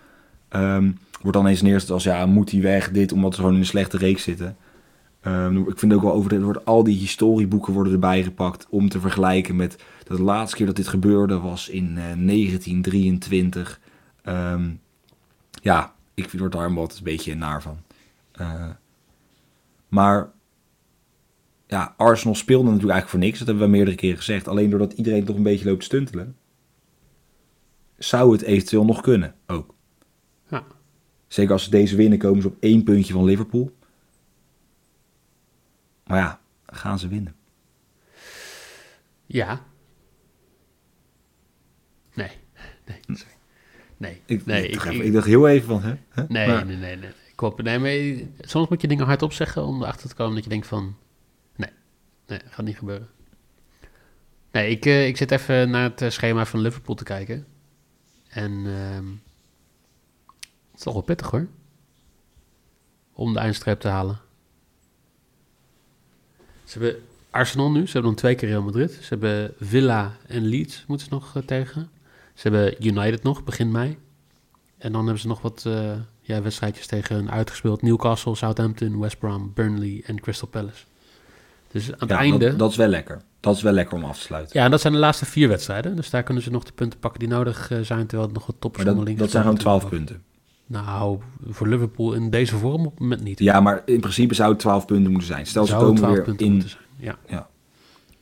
Um, 0.50 0.98
wordt 1.22 1.38
dan 1.38 1.46
eens 1.46 1.62
neergezet 1.62 1.90
als, 1.90 2.04
ja, 2.04 2.26
moet 2.26 2.50
hij 2.50 2.60
weg, 2.60 2.90
dit, 2.90 3.12
omdat 3.12 3.34
ze 3.34 3.40
gewoon 3.40 3.54
in 3.54 3.60
een 3.60 3.66
slechte 3.66 3.96
reeks 3.96 4.22
zitten. 4.22 4.56
Um, 5.26 5.68
ik 5.68 5.78
vind 5.78 5.92
ook 5.92 6.02
wel 6.02 6.12
over, 6.12 6.32
er 6.32 6.42
wordt, 6.42 6.64
al 6.64 6.84
die 6.84 6.98
historieboeken 6.98 7.72
worden 7.72 7.92
erbij 7.92 8.22
gepakt 8.22 8.66
om 8.70 8.88
te 8.88 9.00
vergelijken 9.00 9.56
met 9.56 9.82
de 10.06 10.22
laatste 10.22 10.56
keer 10.56 10.66
dat 10.66 10.76
dit 10.76 10.88
gebeurde 10.88 11.38
was 11.38 11.68
in 11.68 11.84
uh, 11.84 11.94
1923. 11.94 13.80
Um, 14.24 14.80
ja, 15.62 15.94
ik 16.14 16.30
word 16.30 16.52
daar 16.52 16.66
een 16.66 16.88
beetje 17.02 17.34
naar 17.34 17.62
van. 17.62 17.78
Uh, 18.40 18.70
maar 19.88 20.30
ja, 21.66 21.94
Arsenal 21.96 22.34
speelde 22.34 22.64
natuurlijk 22.64 22.92
eigenlijk 22.92 23.10
voor 23.10 23.18
niks. 23.18 23.38
Dat 23.38 23.46
hebben 23.48 23.64
we 23.64 23.70
meerdere 23.70 23.96
keren 23.96 24.16
gezegd. 24.16 24.48
Alleen 24.48 24.70
doordat 24.70 24.92
iedereen 24.92 25.24
toch 25.24 25.36
een 25.36 25.42
beetje 25.42 25.68
loopt 25.68 25.84
stuntelen, 25.84 26.36
zou 27.98 28.32
het 28.32 28.42
eventueel 28.42 28.84
nog 28.84 29.00
kunnen 29.00 29.34
ook. 29.46 29.74
Ja. 30.48 30.64
Zeker 31.26 31.52
als 31.52 31.64
ze 31.64 31.70
deze 31.70 31.96
winnen, 31.96 32.18
komen 32.18 32.42
ze 32.42 32.48
op 32.48 32.56
één 32.60 32.82
puntje 32.82 33.12
van 33.12 33.24
Liverpool. 33.24 33.72
Maar 36.06 36.18
ja, 36.18 36.40
gaan 36.66 36.98
ze 36.98 37.08
winnen? 37.08 37.34
Ja. 39.26 39.64
Nee. 42.14 42.30
Nee, 42.86 42.98
sorry. 43.06 43.34
Nee. 43.96 44.20
Ik, 44.26 44.46
nee, 44.46 44.68
ik, 44.68 44.82
ik, 44.84 45.02
ik, 45.02 45.12
dacht 45.12 45.26
heel 45.26 45.48
even 45.48 45.68
van, 45.68 45.82
hè? 45.82 46.24
Nee, 46.28 46.46
Maar- 46.46 46.66
nee, 46.66 46.76
nee, 46.76 46.96
nee. 46.96 47.10
Klopt. 47.34 47.62
Nee, 47.62 47.78
maar 47.78 48.26
soms 48.40 48.68
moet 48.68 48.80
je 48.80 48.88
dingen 48.88 49.06
hardop 49.06 49.32
zeggen 49.32 49.64
om 49.64 49.82
erachter 49.82 50.08
te 50.08 50.14
komen 50.14 50.34
dat 50.34 50.44
je 50.44 50.50
denkt 50.50 50.66
van... 50.66 50.96
Nee, 52.26 52.40
gaat 52.48 52.64
niet 52.64 52.78
gebeuren. 52.78 53.08
Nee, 54.50 54.70
ik, 54.70 54.86
eh, 54.86 55.06
ik 55.06 55.16
zit 55.16 55.30
even 55.30 55.70
naar 55.70 55.82
het 55.82 56.02
eh, 56.02 56.10
schema 56.10 56.46
van 56.46 56.60
Liverpool 56.60 56.94
te 56.94 57.04
kijken. 57.04 57.46
En 58.28 58.52
ehm, 58.66 59.06
het 60.70 60.76
is 60.76 60.82
toch 60.82 60.92
wel 60.92 61.02
pittig 61.02 61.30
hoor. 61.30 61.46
Om 63.12 63.32
de 63.32 63.38
eindstreep 63.38 63.80
te 63.80 63.88
halen. 63.88 64.20
Ze 66.64 66.78
hebben 66.78 67.02
Arsenal 67.30 67.70
nu. 67.70 67.86
Ze 67.86 67.92
hebben 67.92 68.10
dan 68.10 68.14
twee 68.14 68.34
keer 68.34 68.48
Real 68.48 68.62
Madrid. 68.62 68.92
Ze 68.92 69.06
hebben 69.08 69.54
Villa 69.58 70.16
en 70.26 70.44
Leeds 70.44 70.84
moeten 70.86 71.06
ze 71.06 71.14
nog 71.14 71.36
eh, 71.36 71.42
tegen. 71.42 71.90
Ze 72.34 72.48
hebben 72.48 72.86
United 72.86 73.22
nog, 73.22 73.44
begin 73.44 73.70
mei. 73.70 73.98
En 74.78 74.92
dan 74.92 75.02
hebben 75.02 75.20
ze 75.20 75.28
nog 75.28 75.40
wat 75.40 75.64
eh, 75.66 75.92
ja, 76.20 76.42
wedstrijdjes 76.42 76.86
tegen 76.86 77.16
een 77.16 77.30
uitgespeeld 77.30 77.82
Newcastle, 77.82 78.34
Southampton, 78.34 79.00
West 79.00 79.18
Brom, 79.18 79.52
Burnley 79.54 80.02
en 80.06 80.20
Crystal 80.20 80.48
Palace. 80.48 80.84
Dus 81.74 81.92
aan 81.92 81.96
het 81.98 82.08
Ja, 82.08 82.16
einde... 82.16 82.48
Dat, 82.48 82.58
dat 82.58 82.70
is 82.70 82.76
wel 82.76 82.88
lekker. 82.88 83.22
Dat 83.40 83.56
is 83.56 83.62
wel 83.62 83.72
lekker 83.72 83.96
om 83.96 84.04
af 84.04 84.16
te 84.16 84.22
sluiten. 84.22 84.58
Ja, 84.58 84.64
en 84.64 84.70
dat 84.70 84.80
zijn 84.80 84.92
de 84.92 84.98
laatste 84.98 85.24
vier 85.24 85.48
wedstrijden. 85.48 85.96
Dus 85.96 86.10
daar 86.10 86.22
kunnen 86.22 86.42
ze 86.42 86.50
nog 86.50 86.64
de 86.64 86.72
punten 86.72 86.98
pakken 86.98 87.20
die 87.20 87.28
nodig 87.28 87.70
eh, 87.70 87.78
zijn, 87.80 88.06
terwijl 88.06 88.28
het 88.28 88.36
nog 88.36 88.46
wat 88.46 88.54
maar 88.54 88.60
toppers 88.60 88.84
dat, 88.84 89.30
zijn 89.30 89.42
gewoon 89.42 89.58
spelen 89.58 89.78
12 89.78 89.82
natuurlijk 89.82 90.06
punten. 90.06 90.24
Nou, 90.66 91.18
voor 91.48 91.68
Liverpool 91.68 92.12
in 92.12 92.30
deze 92.30 92.56
vorm 92.56 92.86
op 92.86 92.90
het 92.90 93.00
moment 93.00 93.22
niet. 93.22 93.38
Ja, 93.38 93.60
maar 93.60 93.82
in 93.84 94.00
principe 94.00 94.34
zou 94.34 94.50
het 94.50 94.58
12 94.58 94.86
punten 94.86 95.10
moeten 95.10 95.28
zijn. 95.28 95.46
Stel, 95.46 95.64
ze 95.64 95.70
Zou 95.70 95.82
komen 95.82 95.96
12 95.96 96.14
weer 96.14 96.24
punten 96.24 96.46
in... 96.46 96.52
moeten 96.52 96.70
zijn. 96.70 96.82
Ja. 96.96 97.18
Ja. 97.26 97.48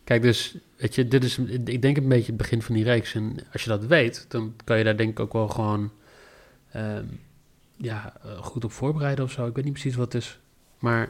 Kijk, 0.05 0.23
dus, 0.23 0.57
weet 0.77 0.95
je, 0.95 1.09
dit 1.09 1.25
is, 1.25 1.39
ik 1.65 1.83
denk 1.83 1.97
een 1.97 2.09
beetje 2.09 2.27
het 2.27 2.37
begin 2.37 2.63
van 2.63 2.75
die 2.75 2.85
reeks. 2.85 3.15
En 3.15 3.37
als 3.53 3.63
je 3.63 3.69
dat 3.69 3.87
weet, 3.87 4.27
dan 4.29 4.55
kan 4.65 4.79
je 4.79 4.85
daar 4.85 4.97
denk 4.97 5.11
ik 5.11 5.21
ook 5.21 5.33
wel 5.33 5.49
gewoon 5.49 5.91
ehm, 6.73 7.05
ja, 7.77 8.13
eh, 8.25 8.43
goed 8.43 8.65
op 8.65 8.73
voorbereiden 8.73 9.25
of 9.25 9.31
zo. 9.31 9.47
Ik 9.47 9.55
weet 9.55 9.65
niet 9.65 9.73
precies 9.73 9.95
wat 9.95 10.13
het 10.13 10.23
is. 10.23 10.39
Maar 10.79 11.09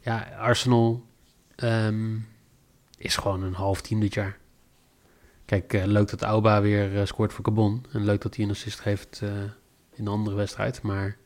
ja, 0.00 0.28
Arsenal 0.38 1.06
ehm, 1.60 2.16
is 2.98 3.16
gewoon 3.16 3.42
een 3.42 3.54
half 3.54 3.80
team 3.80 4.00
dit 4.00 4.14
jaar. 4.14 4.38
Kijk, 5.44 5.72
eh, 5.72 5.84
leuk 5.84 6.10
dat 6.10 6.22
Auba 6.22 6.60
weer 6.60 6.98
eh, 6.98 7.06
scoort 7.06 7.32
voor 7.32 7.44
Cabon. 7.44 7.84
En 7.92 8.04
leuk 8.04 8.20
dat 8.20 8.36
hij 8.36 8.44
een 8.44 8.50
assist 8.50 8.80
geeft 8.80 9.20
eh, 9.22 9.30
in 9.94 10.06
een 10.06 10.08
andere 10.08 10.36
wedstrijd. 10.36 10.82
Maar 10.82 11.16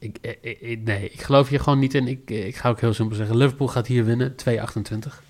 Ik, 0.00 0.18
ik, 0.60 0.84
nee, 0.84 1.10
ik 1.10 1.22
geloof 1.22 1.48
hier 1.48 1.60
gewoon 1.60 1.78
niet 1.78 1.94
in. 1.94 2.08
Ik, 2.08 2.30
ik 2.30 2.56
ga 2.56 2.68
ook 2.68 2.80
heel 2.80 2.92
simpel 2.92 3.16
zeggen. 3.16 3.36
Liverpool 3.36 3.68
gaat 3.68 3.86
hier 3.86 4.04
winnen. 4.04 4.34
2-28. 4.34 5.22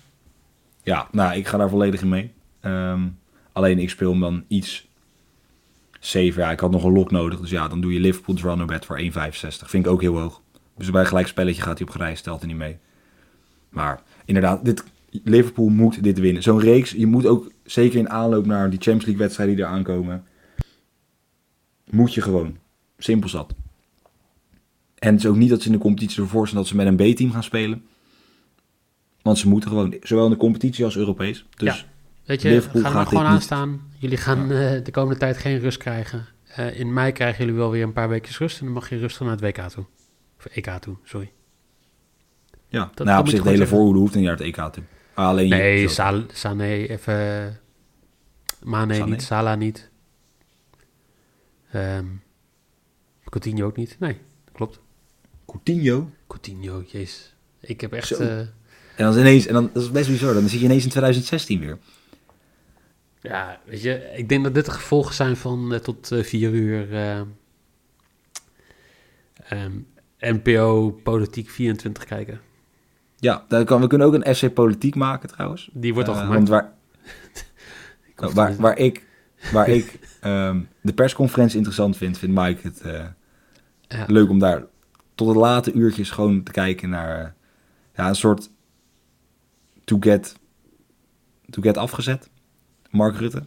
Ja, 0.83 1.07
nou, 1.11 1.35
ik 1.35 1.47
ga 1.47 1.57
daar 1.57 1.69
volledig 1.69 2.01
in 2.01 2.09
mee. 2.09 2.33
Ehm, 2.59 3.07
alleen 3.51 3.79
ik 3.79 3.89
speel 3.89 4.11
hem 4.11 4.19
dan 4.19 4.43
iets 4.47 4.87
safer. 5.99 6.39
Ja, 6.39 6.51
ik 6.51 6.59
had 6.59 6.71
nog 6.71 6.83
een 6.83 6.93
lock 6.93 7.11
nodig. 7.11 7.39
Dus 7.39 7.49
ja, 7.49 7.67
dan 7.67 7.81
doe 7.81 7.93
je 7.93 7.99
Liverpool 7.99 8.35
draw 8.35 8.57
no 8.57 8.65
bet 8.65 8.85
voor 8.85 8.99
1,65. 8.99 9.09
Vind 9.69 9.85
ik 9.85 9.91
ook 9.91 10.01
heel 10.01 10.19
hoog. 10.19 10.41
Dus 10.81 10.91
bij 10.91 11.01
een 11.01 11.07
gelijk 11.07 11.27
spelletje 11.27 11.61
gaat 11.61 11.77
hij 11.77 11.87
op 11.87 11.93
gereis, 11.93 12.19
stelt 12.19 12.41
er 12.41 12.47
niet 12.47 12.57
mee. 12.57 12.77
Maar 13.69 14.01
inderdaad, 14.25 14.65
dit, 14.65 14.83
Liverpool 15.23 15.67
moet 15.67 16.03
dit 16.03 16.19
winnen. 16.19 16.43
Zo'n 16.43 16.59
reeks, 16.59 16.91
je 16.91 17.07
moet 17.07 17.25
ook 17.25 17.51
zeker 17.63 17.99
in 17.99 18.09
aanloop 18.09 18.45
naar 18.45 18.69
die 18.69 18.79
Champions 18.79 19.05
League 19.05 19.23
wedstrijden 19.23 19.55
die 19.55 19.65
er 19.65 19.71
aankomen. 19.71 20.23
Moet 21.89 22.13
je 22.13 22.21
gewoon. 22.21 22.57
Simpel 22.97 23.29
zat. 23.29 23.53
En 24.95 25.13
het 25.13 25.23
is 25.23 25.29
ook 25.29 25.35
niet 25.35 25.49
dat 25.49 25.61
ze 25.61 25.67
in 25.67 25.73
de 25.73 25.79
competitie 25.79 26.21
ervoor 26.21 26.47
zijn 26.47 26.59
dat 26.59 26.67
ze 26.67 26.75
met 26.75 26.87
een 26.87 27.13
B-team 27.13 27.31
gaan 27.31 27.43
spelen. 27.43 27.85
Want 29.21 29.37
ze 29.37 29.47
moeten 29.47 29.69
gewoon, 29.69 29.95
zowel 30.01 30.25
in 30.25 30.31
de 30.31 30.37
competitie 30.37 30.85
als 30.85 30.97
Europees. 30.97 31.45
Dus 31.57 31.75
Ja. 31.75 31.85
Weet 32.25 32.41
je, 32.41 32.49
Liverpool 32.49 32.81
ga 32.81 32.99
er 32.99 33.07
gewoon 33.07 33.25
aanstaan. 33.25 33.81
Jullie 33.97 34.17
gaan 34.17 34.51
eh, 34.51 34.83
de 34.83 34.91
komende 34.91 35.19
tijd 35.19 35.37
geen 35.37 35.59
rust 35.59 35.77
krijgen. 35.77 36.25
Eh, 36.55 36.79
in 36.79 36.93
mei 36.93 37.11
krijgen 37.11 37.45
jullie 37.45 37.59
wel 37.59 37.71
weer 37.71 37.83
een 37.83 37.93
paar 37.93 38.09
weken 38.09 38.33
rust. 38.37 38.59
En 38.59 38.65
dan 38.65 38.73
mag 38.73 38.89
je 38.89 38.97
rustig 38.97 39.21
naar 39.21 39.37
het 39.37 39.41
WK 39.41 39.69
toe. 39.69 39.85
Of 40.45 40.51
EK 40.55 40.69
toe, 40.79 40.95
sorry. 41.03 41.31
ja, 42.67 42.91
dat 42.93 43.07
nou, 43.07 43.19
op 43.19 43.27
zich 43.27 43.43
de 43.43 43.49
hele 43.49 43.67
voorhoede 43.67 43.99
hoeft 43.99 44.15
niet 44.15 44.23
naar 44.23 44.37
het 44.37 44.41
EK 44.41 44.55
toe. 44.55 44.83
Alleen 45.13 45.49
Nee, 45.49 45.87
zo. 45.87 45.93
Sa 45.93 46.23
Sané 46.33 46.73
even... 46.73 47.59
Mane 48.63 48.93
Sané? 48.93 49.09
niet, 49.09 49.21
Salah 49.21 49.57
niet. 49.57 49.89
Ehm 51.71 52.05
Coutinho 53.23 53.65
ook 53.65 53.75
niet. 53.77 53.95
Nee, 53.99 54.17
klopt. 54.51 54.79
Coutinho. 55.45 56.09
Coutinho, 56.27 56.83
jezus. 56.87 57.35
Ik 57.59 57.81
heb 57.81 57.93
echt... 57.93 58.11
Eh, 58.11 58.39
En 58.39 58.49
dan 58.95 59.09
is 59.13 59.19
ineens, 59.19 59.45
en 59.45 59.53
dan 59.53 59.69
dat 59.73 59.83
is 59.83 59.91
best 59.91 60.09
bizar, 60.09 60.33
dan 60.33 60.49
zie 60.49 60.59
je 60.59 60.65
ineens 60.65 60.83
in 60.83 60.89
2016 60.89 61.59
weer. 61.59 61.77
Ja, 63.21 63.61
weet 63.65 63.81
je, 63.81 64.11
ik 64.15 64.29
denk 64.29 64.43
dat 64.43 64.53
dit 64.53 64.65
de 64.65 64.71
gevolgen 64.71 65.13
zijn 65.15 65.37
van 65.37 65.73
eh, 65.73 65.79
tot 65.79 66.11
eh, 66.11 66.23
vier 66.23 66.51
uur 66.51 66.93
eh, 66.93 67.21
ehm, 69.43 69.71
NPO 70.21 70.89
Politiek 71.03 71.49
24 71.49 72.03
kijken. 72.05 72.39
Ja, 73.15 73.45
dan 73.47 73.65
kan, 73.65 73.81
we 73.81 73.87
kunnen 73.87 74.07
ook 74.07 74.13
een 74.13 74.35
FC 74.35 74.53
Politiek 74.53 74.95
maken 74.95 75.29
trouwens. 75.29 75.69
Die 75.73 75.93
wordt 75.93 76.09
al 76.09 76.15
Eh, 76.15 76.21
gemaakt. 76.21 76.37
Want 76.37 76.49
waar, 76.49 76.73
Ik 78.05 78.19
hoef 78.23 78.33
waar, 78.33 78.49
het 78.49 78.57
waar 78.57 78.77
ik, 78.77 79.05
waar 79.51 79.67
ik 79.69 79.99
ehm, 80.21 80.61
de 80.81 80.93
persconferentie 80.93 81.55
interessant 81.57 81.97
vind, 81.97 82.17
vindt 82.17 82.35
Mike 82.41 82.67
het 82.67 82.81
eh, 82.81 83.05
Ja. 83.87 84.05
leuk 84.07 84.29
om 84.29 84.39
daar 84.39 84.63
tot 85.15 85.33
de 85.33 85.39
late 85.39 85.71
uurtjes 85.73 86.09
gewoon 86.09 86.43
te 86.43 86.51
kijken 86.51 86.89
naar 86.89 87.19
eh, 87.25 87.29
ja, 87.95 88.07
een 88.07 88.15
soort 88.15 88.49
to 89.83 89.97
get, 89.99 90.35
to 91.49 91.61
get 91.61 91.77
afgezet. 91.77 92.29
Mark 92.89 93.15
Rutte. 93.15 93.43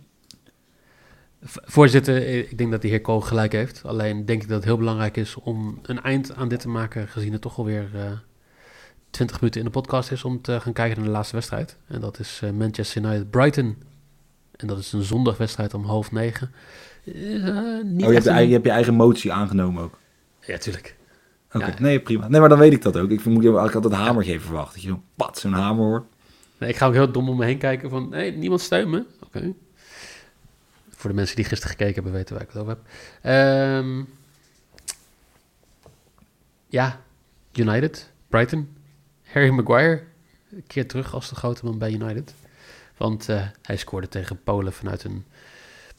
Voorzitter, 1.46 2.16
eh, 2.16 2.38
ik 2.38 2.58
denk 2.58 2.70
dat 2.70 2.82
de 2.82 2.88
heer 2.88 3.00
Kool 3.00 3.20
gelijk 3.20 3.52
heeft. 3.52 3.82
Alleen 3.84 4.24
denk 4.24 4.42
ik 4.42 4.48
dat 4.48 4.56
het 4.56 4.64
heel 4.64 4.76
belangrijk 4.78 5.16
is 5.16 5.34
om 5.34 5.78
een 5.82 6.02
eind 6.02 6.34
aan 6.34 6.48
dit 6.48 6.60
te 6.60 6.68
maken, 6.68 7.08
gezien 7.08 7.32
het 7.32 7.40
toch 7.40 7.58
alweer 7.58 7.88
eh 7.94 8.00
20 9.10 9.40
minuten 9.40 9.60
in 9.60 9.66
de 9.66 9.72
podcast 9.72 10.10
is 10.12 10.24
om 10.24 10.40
te 10.42 10.60
gaan 10.60 10.72
kijken 10.72 10.96
naar 10.96 11.06
de 11.06 11.12
laatste 11.12 11.34
wedstrijd. 11.34 11.76
En 11.86 12.00
dat 12.00 12.18
is 12.18 12.40
eh, 12.42 12.50
Manchester 12.50 13.02
United 13.04 13.30
Brighton. 13.30 13.76
En 14.56 14.66
dat 14.66 14.78
is 14.78 14.92
een 14.92 15.02
zondagwedstrijd 15.02 15.74
om 15.74 15.84
half 15.84 16.12
negen. 16.12 16.50
Eh, 17.04 17.12
niet 17.84 18.02
Oh, 18.02 18.08
je 18.08 18.12
hebt, 18.12 18.24
je, 18.24 18.30
een- 18.30 18.34
eigen, 18.36 18.46
je 18.46 18.52
hebt 18.52 18.64
je 18.64 18.70
eigen 18.70 18.94
motie 18.94 19.32
aangenomen 19.32 19.82
ook. 19.82 19.98
Ja, 20.40 20.58
tuurlijk. 20.58 20.96
Oké, 21.52 21.66
Ja. 21.66 21.74
nee, 21.78 22.00
prima. 22.00 22.28
Nee, 22.28 22.40
maar 22.40 22.48
dan 22.48 22.58
weet 22.58 22.72
ik 22.72 22.82
dat 22.82 22.96
ook. 22.96 23.10
Ik 23.10 23.24
moet 23.24 23.44
ik 23.44 23.50
had 23.72 23.82
dat 23.82 23.92
hamertje 23.92 24.32
even 24.32 24.44
verwachten. 24.46 24.72
Dat 24.74 24.82
je 24.82 24.88
zo'n 24.88 25.02
pat, 25.16 25.38
zo'n 25.38 25.52
hamer 25.52 25.84
hoort. 25.84 26.04
Nee, 26.58 26.68
ik 26.68 26.76
ga 26.76 26.86
ook 26.86 26.92
heel 26.92 27.12
dom 27.12 27.28
om 27.28 27.36
me 27.36 27.44
heen 27.44 27.58
kijken 27.58 27.90
van, 27.90 28.08
nee, 28.08 28.32
niemand 28.32 28.60
steunt 28.60 28.88
me. 28.90 29.04
Oké. 29.24 29.52
Voor 31.04 31.12
de 31.12 31.18
mensen 31.18 31.36
die 31.36 31.44
gisteren 31.44 31.76
gekeken 31.76 31.94
hebben, 31.94 32.12
weten 32.12 32.34
waar 32.34 32.44
ik 32.44 32.50
het 32.52 32.62
over 32.62 32.76
heb. 32.76 32.82
Ehm, 33.22 34.02
ja, 36.68 37.00
United, 37.52 38.10
Brighton. 38.28 38.68
Harry 39.24 39.50
Maguire, 39.50 40.02
keer 40.66 40.88
terug 40.88 41.14
als 41.14 41.28
de 41.28 41.34
grote 41.34 41.64
man 41.64 41.78
bij 41.78 41.92
United. 41.92 42.34
Want 42.96 43.28
eh, 43.28 43.42
hij 43.62 43.76
scoorde 43.76 44.08
tegen 44.08 44.42
Polen 44.42 44.72
vanuit 44.72 45.04
een 45.04 45.24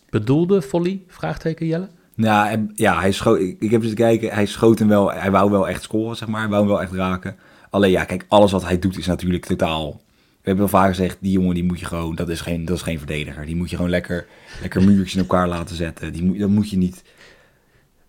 bedoelde 0.10 0.62
volley, 0.62 1.02
vraagteken 1.08 1.66
Jelle. 1.68 1.90
Ja, 2.16 2.50
en- 2.50 2.72
ja 2.76 3.00
hij 3.00 3.12
schoot, 3.12 3.40
ik, 3.40 3.72
heb 3.72 3.84
eens 3.84 3.94
kijken. 3.94 4.34
Hij 4.34 4.46
schoot 4.46 4.80
hem 4.80 4.88
wel. 4.88 5.12
Hij 5.12 5.32
wou 5.32 5.52
wel 5.52 5.68
echt 5.70 5.84
scoren, 5.84 6.16
zeg 6.16 6.28
maar. 6.28 6.42
Hij 6.42 6.50
wou 6.50 6.62
hem 6.62 6.72
wel 6.72 6.82
echt 6.82 6.92
raken. 6.92 7.38
Alleen 7.70 7.92
ja, 7.92 8.04
kijk, 8.04 8.26
alles 8.28 8.52
wat 8.52 8.64
hij 8.64 8.80
doet 8.80 8.98
is 8.98 9.06
natuurlijk 9.06 9.46
totaal... 9.46 10.02
We 10.46 10.52
hebben 10.52 10.72
wel 10.72 10.82
vaak 10.82 10.90
gezegd, 10.90 11.18
die 11.20 11.32
jongen 11.32 11.54
die 11.54 11.64
moet 11.64 11.80
je 11.80 11.86
gewoon... 11.86 12.16
Dat 12.16 12.30
is 12.30 12.42
geen, 12.42 12.66
dat 12.66 12.76
is 12.76 12.82
geen 12.82 12.98
verdediger. 12.98 13.46
Die 13.46 13.56
moet 13.56 13.70
je 13.70 13.76
gewoon 13.76 13.92
lekker, 13.92 14.28
lekker 14.62 14.84
muurtjes 14.84 15.14
in 15.14 15.20
elkaar 15.20 15.48
laten 15.48 15.76
zetten. 15.76 16.14
Die 16.14 16.24
moet, 16.24 16.40
dat 16.40 16.50
moet 16.50 16.70
je 16.70 16.78
niet... 16.78 17.04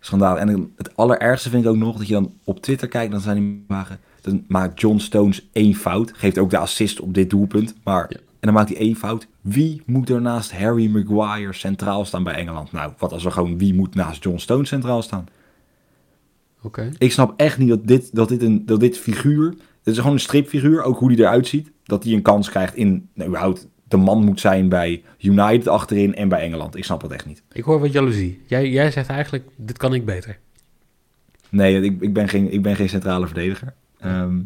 Schandaal. 0.00 0.38
En 0.38 0.73
het 0.76 0.97
allerergste 0.97 1.50
vind 1.50 1.64
ik 1.64 1.71
ook 1.71 1.76
nog 1.76 1.97
dat 1.97 2.07
je 2.07 2.12
dan 2.12 2.33
op 2.45 2.61
Twitter 2.61 2.88
kijkt. 2.88 3.12
Dan 3.12 3.21
zijn 3.21 3.37
die 3.37 3.64
vragen... 3.69 3.99
Dan 4.21 4.45
maakt 4.49 4.81
John 4.81 4.99
Stones 4.99 5.49
één 5.52 5.75
fout. 5.75 6.12
Geeft 6.14 6.38
ook 6.38 6.50
de 6.50 6.59
assist 6.59 7.00
op 7.00 7.14
dit 7.14 7.31
doelpunt. 7.31 7.75
Maar... 7.85 8.07
Ja. 8.09 8.16
En 8.19 8.52
dan 8.52 8.52
maakt 8.52 8.69
hij 8.69 8.78
één 8.78 8.97
fout. 8.97 9.26
Wie 9.40 9.83
moet 9.87 10.11
er 10.11 10.21
naast 10.21 10.52
Harry 10.52 10.87
Maguire 10.87 11.52
centraal 11.52 12.05
staan 12.05 12.25
bij 12.25 12.35
Engeland? 12.35 12.73
Nou, 12.73 12.93
wat 12.99 13.12
als 13.12 13.25
er 13.25 13.33
gewoon 13.33 13.59
wie 13.59 13.75
moet 13.75 13.95
naast 13.95 14.23
John 14.23 14.38
Stones 14.38 14.69
centraal 14.69 15.02
staan? 15.02 15.26
Oké. 16.62 16.90
Ik 16.99 17.12
snap 17.12 17.40
echt 17.40 17.59
niet 17.59 17.69
dat 17.69 17.87
dit, 17.87 18.14
dat 18.14 18.28
dit, 18.28 18.43
een, 18.43 18.66
dat 18.66 18.81
dit 18.81 18.99
figuur... 18.99 19.47
Het 19.83 19.95
is 19.95 19.97
gewoon 19.97 20.12
een 20.12 20.21
stripfiguur, 20.21 20.83
ook 20.83 20.99
hoe 20.99 21.09
die 21.09 21.19
eruit 21.19 21.47
ziet. 21.47 21.71
Dat 21.87 22.05
hij 22.05 22.12
een 22.12 22.23
kans 22.23 22.50
krijgt 22.50 22.75
in... 22.75 23.09
Nou, 23.14 23.28
überhaupt 23.28 23.66
de 23.88 23.97
man 23.97 24.25
moet 24.25 24.40
zijn 24.40 24.69
bij 24.69 25.02
United 25.19 25.69
achterin 25.69 26.14
en 26.14 26.28
bij 26.28 26.40
Engeland. 26.40 26.76
Ik 26.76 26.85
snap 26.85 27.00
dat 27.00 27.12
echt 27.12 27.26
niet. 27.26 27.43
Ik 27.52 27.64
hoor 27.64 27.81
wat 27.81 27.93
jaloezie. 27.93 28.43
Jij, 28.47 28.71
jij 28.71 28.90
zegt 28.90 29.09
eigenlijk, 29.09 29.49
dit 29.57 29.76
kan 29.78 29.95
ik 29.95 30.05
beter. 30.05 30.38
Nee, 31.49 31.81
ik, 31.83 32.00
ik, 32.00 32.12
ben, 32.12 32.28
geen, 32.28 32.52
ik 32.52 32.62
ben 32.62 32.76
geen 32.76 32.88
centrale 32.88 33.26
verdediger. 33.26 33.75
Ehm, 33.99 34.38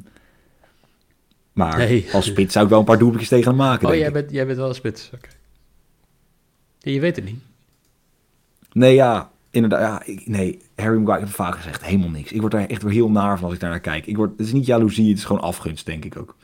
maar 1.52 1.78
Nee. 1.78 2.06
als 2.12 2.26
spits 2.26 2.52
zou 2.52 2.64
ik 2.64 2.70
wel 2.70 2.78
een 2.80 2.84
paar 2.86 2.98
doelpuntjes 2.98 3.28
tegen 3.28 3.48
hem 3.48 3.56
maken, 3.56 3.88
Oh, 3.88 3.94
jij 3.94 4.06
ik. 4.06 4.12
bent, 4.12 4.30
jij 4.30 4.46
bent 4.46 4.58
wel 4.58 4.68
een 4.68 4.74
spits. 4.74 5.10
Oké. 5.14 5.28
Ja, 6.78 6.90
je 6.92 7.00
weet 7.00 7.16
het 7.16 7.24
niet. 7.24 7.40
Nee, 8.72 8.94
ja, 8.94 9.30
inderdaad. 9.50 9.80
Ja, 9.80 10.12
ik, 10.12 10.26
nee, 10.26 10.58
Harry 10.76 10.98
Maguire, 10.98 11.20
ik 11.20 11.26
het 11.26 11.36
vaak 11.36 11.54
gezegd, 11.56 11.84
helemaal 11.84 12.08
niks. 12.08 12.32
Ik 12.32 12.40
word 12.40 12.52
daar 12.52 12.66
echt 12.66 12.82
weer 12.82 12.92
heel 12.92 13.10
naar 13.10 13.36
van 13.36 13.44
als 13.44 13.54
ik 13.54 13.60
daar 13.60 13.70
naar 13.70 13.80
kijk. 13.80 14.06
Ik 14.06 14.16
word, 14.16 14.30
het 14.30 14.46
is 14.46 14.52
niet 14.52 14.66
jaloezie, 14.66 15.08
het 15.08 15.18
is 15.18 15.24
gewoon 15.24 15.42
afgunst, 15.42 15.86
denk 15.86 16.04
ik 16.04 16.16
ook. 16.18 16.36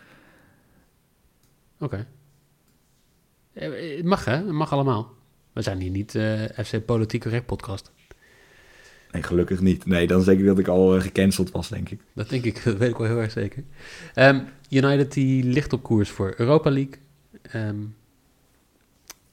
Oké. 1.79 2.07
Eh, 3.53 3.97
Het 3.97 4.05
mag, 4.05 4.25
hè? 4.25 4.37
Het 4.37 4.51
mag 4.51 4.73
allemaal. 4.73 5.15
We 5.53 5.63
zijn 5.63 5.81
hier 5.81 5.91
niet 5.91 6.15
eh, 6.15 6.43
FC 6.43 6.85
Politiek 6.85 7.23
Correct 7.23 7.47
podcast. 7.47 7.93
Nee, 9.11 9.23
gelukkig 9.23 9.61
niet. 9.61 9.87
Nee, 9.87 10.07
dan 10.07 10.31
ik 10.31 10.45
dat 10.45 10.59
ik 10.59 10.69
al 10.69 10.97
eh, 10.97 11.03
gecanceld 11.03 11.51
was, 11.51 11.69
denk 11.69 11.89
ik. 11.89 12.01
Dat 12.13 12.29
denk 12.29 12.45
ik, 12.45 12.61
dat 12.65 12.77
weet 12.77 12.91
ik 12.91 12.97
wel 12.97 13.07
heel 13.07 13.21
erg 13.21 13.31
zeker. 13.31 13.65
Ehm, 14.15 14.41
United 14.71 15.13
die 15.13 15.45
ligt 15.45 15.73
op 15.73 15.83
koers 15.83 16.11
voor 16.11 16.35
Europa 16.37 16.71
League. 16.71 16.95
Ehm, 17.43 17.77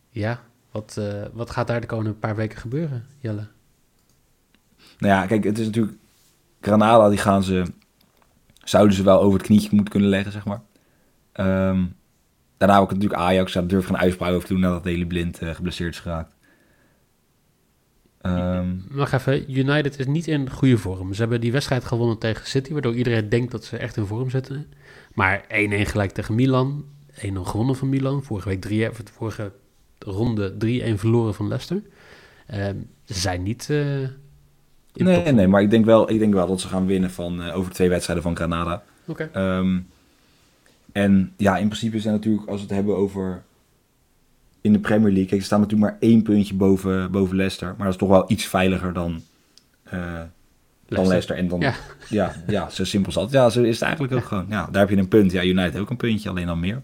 ja, 0.09 0.43
wat, 0.71 0.97
eh, 0.97 1.23
wat 1.33 1.49
gaat 1.49 1.67
daar 1.67 1.81
de 1.81 1.87
komende 1.87 2.13
paar 2.13 2.35
weken 2.35 2.57
gebeuren, 2.57 3.05
Jelle? 3.19 3.47
Nou 4.97 5.13
ja, 5.13 5.25
kijk, 5.25 5.43
het 5.43 5.59
is 5.59 5.65
natuurlijk... 5.65 5.97
Granada, 6.61 7.09
die 7.09 7.17
gaan 7.17 7.43
ze... 7.43 7.63
Zouden 8.63 8.95
ze 8.95 9.03
wel 9.03 9.21
over 9.21 9.37
het 9.37 9.47
knietje 9.47 9.69
moeten 9.71 9.91
kunnen 9.91 10.09
leggen, 10.09 10.31
zeg 10.31 10.45
maar. 10.45 10.61
Ehm, 11.31 11.85
daarna 12.67 12.81
ook 12.81 12.91
natuurlijk 12.91 13.21
Ajax. 13.21 13.53
Daar 13.53 13.67
durf 13.67 13.81
ik 13.81 13.87
geen 13.87 13.97
uitspraak 13.97 14.31
over 14.31 14.47
te 14.47 14.53
doen 14.53 14.61
nadat 14.61 14.83
Daley 14.83 15.05
Blind 15.05 15.39
eh, 15.39 15.49
geblesseerd 15.49 15.93
is 15.93 15.99
geraakt. 15.99 16.35
Ehm, 18.21 18.75
Nog 18.89 19.11
even, 19.11 19.51
United 19.57 19.99
is 19.99 20.05
niet 20.05 20.27
in 20.27 20.49
goede 20.49 20.77
vorm. 20.77 21.13
Ze 21.13 21.21
hebben 21.21 21.41
die 21.41 21.51
wedstrijd 21.51 21.83
gewonnen 21.83 22.17
tegen 22.17 22.47
City, 22.47 22.71
waardoor 22.73 22.95
iedereen 22.95 23.29
denkt 23.29 23.51
dat 23.51 23.65
ze 23.65 23.77
echt 23.77 23.97
in 23.97 24.05
vorm 24.05 24.29
zitten. 24.29 24.67
Maar 25.13 25.45
1-1 25.47 25.85
gelijk 25.85 26.11
tegen 26.11 26.35
Milan, 26.35 26.85
1-0 27.15 27.45
gewonnen 27.45 27.75
van 27.75 27.89
Milan. 27.89 28.23
Vorige 28.23 28.49
week 28.49 28.61
3, 28.61 28.89
of 28.89 29.01
vorige 29.03 29.51
ronde 29.99 30.53
3-1 30.53 30.99
verloren 30.99 31.33
van 31.33 31.47
Leicester. 31.47 31.81
Ehm, 32.47 32.75
ze 33.03 33.13
zijn 33.13 33.43
niet 33.43 33.69
eh, 33.69 34.07
nee, 34.93 35.31
nee, 35.31 35.47
maar 35.47 35.61
ik 35.61 35.69
denk, 35.69 35.85
wel, 35.85 36.09
ik 36.09 36.19
denk 36.19 36.33
wel 36.33 36.47
dat 36.47 36.61
ze 36.61 36.67
gaan 36.67 36.85
winnen 36.85 37.11
van, 37.11 37.41
eh, 37.41 37.57
over 37.57 37.71
twee 37.71 37.89
wedstrijden 37.89 38.23
van 38.23 38.35
Granada. 38.35 38.83
Oké. 39.05 39.29
Ehm, 39.33 39.79
en 40.93 41.33
ja, 41.37 41.57
in 41.57 41.67
principe 41.67 41.99
zijn 41.99 42.13
natuurlijk, 42.13 42.47
als 42.47 42.55
we 42.55 42.65
het 42.65 42.75
hebben 42.75 42.97
over 42.97 43.43
in 44.61 44.73
de 44.73 44.79
Premier 44.79 45.11
League, 45.11 45.25
kijk, 45.25 45.39
ze 45.39 45.45
staan 45.45 45.59
natuurlijk 45.59 45.91
maar 45.91 45.99
één 45.99 46.21
puntje 46.21 46.53
boven, 46.53 47.11
boven 47.11 47.35
Leicester. 47.35 47.67
Maar 47.67 47.85
dat 47.85 47.93
is 47.93 47.97
toch 47.97 48.09
wel 48.09 48.31
iets 48.31 48.45
veiliger 48.45 48.93
dan, 48.93 49.21
eh, 49.83 50.21
dan 50.87 51.07
Leicester. 51.07 51.35
En 51.35 51.47
dan, 51.47 51.59
Ja. 51.59 51.73
ja. 52.09 52.35
Ja, 52.47 52.69
zo 52.69 52.83
simpel 52.83 53.11
dat. 53.13 53.31
Ja, 53.31 53.49
zo 53.49 53.61
is 53.61 53.73
het 53.73 53.81
eigenlijk 53.83 54.13
ook 54.13 54.23
gewoon. 54.23 54.45
Ja, 54.49 54.67
daar 54.71 54.81
heb 54.81 54.89
je 54.89 54.97
een 54.97 55.07
punt. 55.07 55.31
Ja, 55.31 55.43
United 55.43 55.79
ook 55.79 55.89
een 55.89 55.97
puntje, 55.97 56.29
alleen 56.29 56.45
dan 56.45 56.59
meer. 56.59 56.81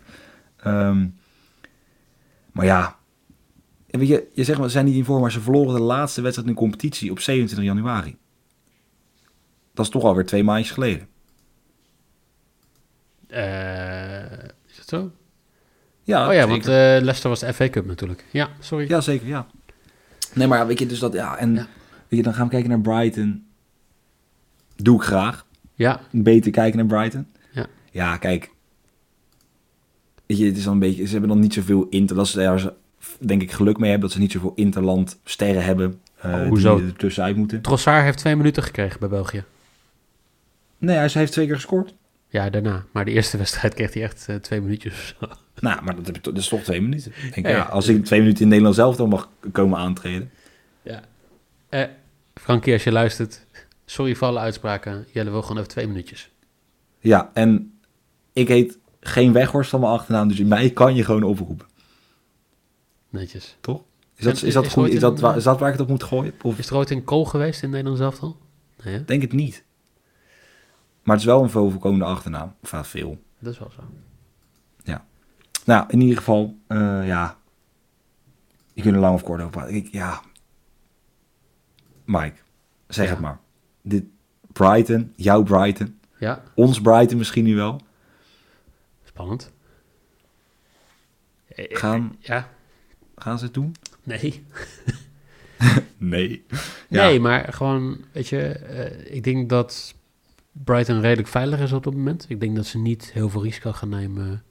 Ehm, 0.58 1.08
maar 2.52 2.66
ja, 2.66 2.98
weet 3.88 4.08
je, 4.08 4.28
je 4.34 4.44
zegt 4.44 4.58
maar, 4.60 4.68
ze 4.68 4.74
zijn 4.74 4.86
niet 4.86 4.96
in 4.96 5.06
vorm, 5.06 5.22
maar 5.22 5.32
ze 5.32 5.42
verloren 5.42 5.76
de 5.76 5.82
laatste 5.82 6.22
wedstrijd 6.22 6.50
in 6.50 6.54
de 6.54 6.60
competitie 6.60 7.12
op 7.12 7.20
27 7.20 7.68
januari. 7.68 8.18
Dat 9.74 9.86
is 9.86 9.92
toch 9.92 10.04
alweer 10.04 10.26
twee 10.26 10.44
maandjes 10.44 10.72
geleden. 10.72 11.08
Eh, 13.30 14.32
is 14.68 14.76
dat 14.76 14.88
zo? 14.88 15.12
Ja, 16.04 16.28
oh 16.28 16.34
ja, 16.34 16.40
zeker. 16.40 16.50
want 16.50 16.66
eh, 16.68 16.74
Leicester 16.74 17.30
was 17.30 17.40
de 17.40 17.54
FA 17.54 17.70
Cup 17.70 17.86
natuurlijk. 17.86 18.26
Ja, 18.32 18.50
sorry. 18.60 18.90
Ja, 18.90 19.02
zeker, 19.02 19.28
ja. 19.28 19.48
Nee, 20.34 20.48
maar 20.48 20.68
weet 20.68 20.80
je, 20.80 20.86
dus 20.86 21.00
dat, 21.00 21.14
ja, 21.14 21.38
en 21.38 21.54
Ja. 21.56 21.68
weet 22.08 22.20
je, 22.20 22.22
dan 22.24 22.34
gaan 22.34 22.46
we 22.46 22.52
kijken 22.52 22.70
naar 22.70 22.80
Brighton. 22.82 23.46
Doe 24.76 24.96
ik 24.96 25.02
graag. 25.04 25.46
Ja, 25.76 26.00
Beter 26.12 26.52
kijken 26.52 26.78
naar 26.78 26.86
Brighton. 27.00 27.28
Ja. 27.52 27.66
Ja, 27.92 28.18
kijk. 28.18 28.52
Weet 30.26 30.38
je, 30.38 30.46
het 30.46 30.58
is 30.58 30.64
dan 30.64 30.74
een 30.74 30.80
beetje, 30.80 31.06
ze 31.06 31.12
hebben 31.12 31.30
dan 31.30 31.40
niet 31.40 31.54
zoveel 31.54 31.88
inter, 31.90 32.16
dat 32.16 32.28
ze 32.28 32.38
daar, 32.38 32.60
ze, 32.60 32.74
denk 33.20 33.42
ik, 33.42 33.52
geluk 33.52 33.78
mee 33.78 33.90
hebben 33.90 34.08
dat 34.08 34.18
ze 34.18 34.24
niet 34.24 34.32
zoveel 34.32 34.54
interland 34.56 35.20
sterren 35.24 35.64
hebben. 35.64 36.00
eh, 36.22 36.34
Oh, 36.34 36.48
hoezo? 36.48 36.78
Die 36.78 36.86
er 36.86 36.94
tussenuit 36.96 37.36
moeten. 37.36 37.62
Trossard 37.62 38.04
heeft 38.04 38.18
twee 38.18 38.36
minuten 38.36 38.64
gekregen 38.64 39.00
bij 39.00 39.10
België. 39.10 39.44
Nee, 40.78 40.96
hij 40.98 41.10
heeft 41.14 41.32
twee 41.32 41.46
keer 41.46 41.56
gescoord. 41.56 41.94
Ja, 42.30 42.50
daarna. 42.50 42.86
Maar 42.92 43.06
de 43.06 43.12
eerste 43.12 43.38
wedstrijd 43.44 43.74
kreeg 43.74 43.94
hij 43.94 44.04
echt 44.04 44.26
eh, 44.30 44.36
twee 44.36 44.62
minuutjes 44.62 44.94
of 44.94 45.16
zo. 45.20 45.36
Nou, 45.60 45.84
maar 45.84 45.96
dat, 45.96 46.06
heb 46.06 46.16
je 46.16 46.22
toch- 46.22 46.34
dat 46.34 46.44
is 46.44 46.50
toch 46.50 46.62
twee 46.62 46.82
minuten. 46.82 47.12
Denk, 47.34 47.48
Ja, 47.48 47.52
ja, 47.56 47.62
als 47.64 47.88
ik 47.88 48.06
twee 48.06 48.20
minuten 48.20 48.42
in 48.42 48.48
Nederland 48.48 48.76
zelf 48.76 48.96
dan 48.96 49.10
mag 49.10 49.30
komen 49.52 49.78
aantreden. 49.80 50.32
Ja. 50.82 51.02
Eh, 51.70 51.84
Frankie, 52.36 52.74
als 52.74 52.84
je 52.84 52.92
luistert, 52.92 53.46
sorry 53.86 54.16
voor 54.16 54.28
alle 54.28 54.40
uitspraken. 54.40 55.06
Jelle 55.14 55.30
wil 55.30 55.42
gewoon 55.42 55.58
even 55.58 55.70
twee 55.70 55.88
minuutjes. 55.88 56.30
Ja, 57.00 57.30
en 57.34 57.80
ik 58.34 58.48
heet 58.48 58.78
geen 59.00 59.34
Weghorst 59.34 59.70
van 59.70 59.80
mijn 59.80 59.92
achternaam, 59.92 60.28
dus 60.28 60.40
mij 60.40 60.70
kan 60.70 60.96
je 60.96 61.04
gewoon 61.04 61.24
oproepen. 61.24 61.68
Netjes. 63.10 63.58
Toch? 63.62 63.82
Is 64.16 64.24
dat, 64.26 64.34
Is- 64.36 64.44
is 64.44 64.54
dat, 64.54 64.66
is 64.66 64.72
goed? 64.74 64.90
Is 64.90 65.00
dat, 65.00 65.36
is 65.36 65.44
dat 65.44 65.60
waar 65.60 65.68
ik 65.68 65.74
het 65.74 65.82
op 65.84 65.88
moet 65.90 66.04
gooien? 66.04 66.34
Of 66.42 66.58
Is 66.58 66.70
er 66.70 66.76
ooit 66.76 66.90
een 66.90 67.04
kool 67.04 67.26
geweest 67.26 67.64
in 67.64 67.70
Nederland 67.70 67.98
zelf 67.98 68.22
al? 68.22 68.38
Nee, 68.84 68.94
hè? 68.94 69.06
denk 69.06 69.22
het 69.22 69.34
niet. 69.34 69.64
Maar 71.10 71.18
het 71.18 71.28
is 71.28 71.34
wel 71.34 71.44
een 71.44 71.50
veel 71.50 71.70
voorkomende 71.70 72.06
achternaam. 72.06 72.56
Ja, 72.72 72.84
veel. 72.86 73.24
dat 73.40 73.54
is 73.54 73.60
wel 73.60 73.72
zo. 73.72 73.82
Nou, 75.66 75.86
in 75.90 76.02
ieder 76.02 76.18
geval, 76.18 76.58
eh, 76.68 77.08
ja. 77.08 77.38
Je 78.74 78.82
kunt 78.82 78.96
er 78.96 79.02
lang 79.02 79.14
of 79.14 79.24
kort 79.24 79.40
over 79.40 79.52
praten. 79.52 79.76
Ik, 79.76 79.88
ja. 79.92 80.22
Mike, 82.06 82.36
zeg 82.88 83.06
Ja. 83.06 83.12
het 83.12 83.20
maar. 83.20 83.40
Dit 83.82 84.04
Brighton, 84.52 85.14
jouw 85.16 85.44
Brighton, 85.44 86.00
Ja, 86.20 86.44
ons 86.56 86.82
Brighton 86.82 87.18
misschien 87.18 87.44
nu 87.44 87.56
wel. 87.56 87.82
spannend. 89.04 89.52
Eh, 91.48 91.66
eh, 91.72 91.78
Gaan, 91.78 92.16
Ja, 92.20 92.50
gaan 93.16 93.38
ze 93.40 93.46
het 93.46 93.54
doen? 93.54 93.76
nee. 94.04 94.46
Nee. 95.98 96.46
Ja. 96.90 97.04
Nee, 97.04 97.20
maar 97.20 97.54
gewoon, 97.54 98.06
weet 98.12 98.28
je, 98.28 98.40
ik 99.10 99.24
denk 99.24 99.50
dat 99.50 99.96
Brighton 100.64 101.02
redelijk 101.02 101.28
veilig 101.28 101.60
is 101.60 101.72
op 101.72 101.84
het 101.84 101.94
moment. 101.94 102.26
Ik 102.28 102.40
denk 102.40 102.56
dat 102.56 102.66
ze 102.66 102.78
niet 102.78 103.12
heel 103.12 103.30
veel 103.30 103.44
risico 103.44 103.72
gaan 103.72 103.90
nemen 103.90 104.44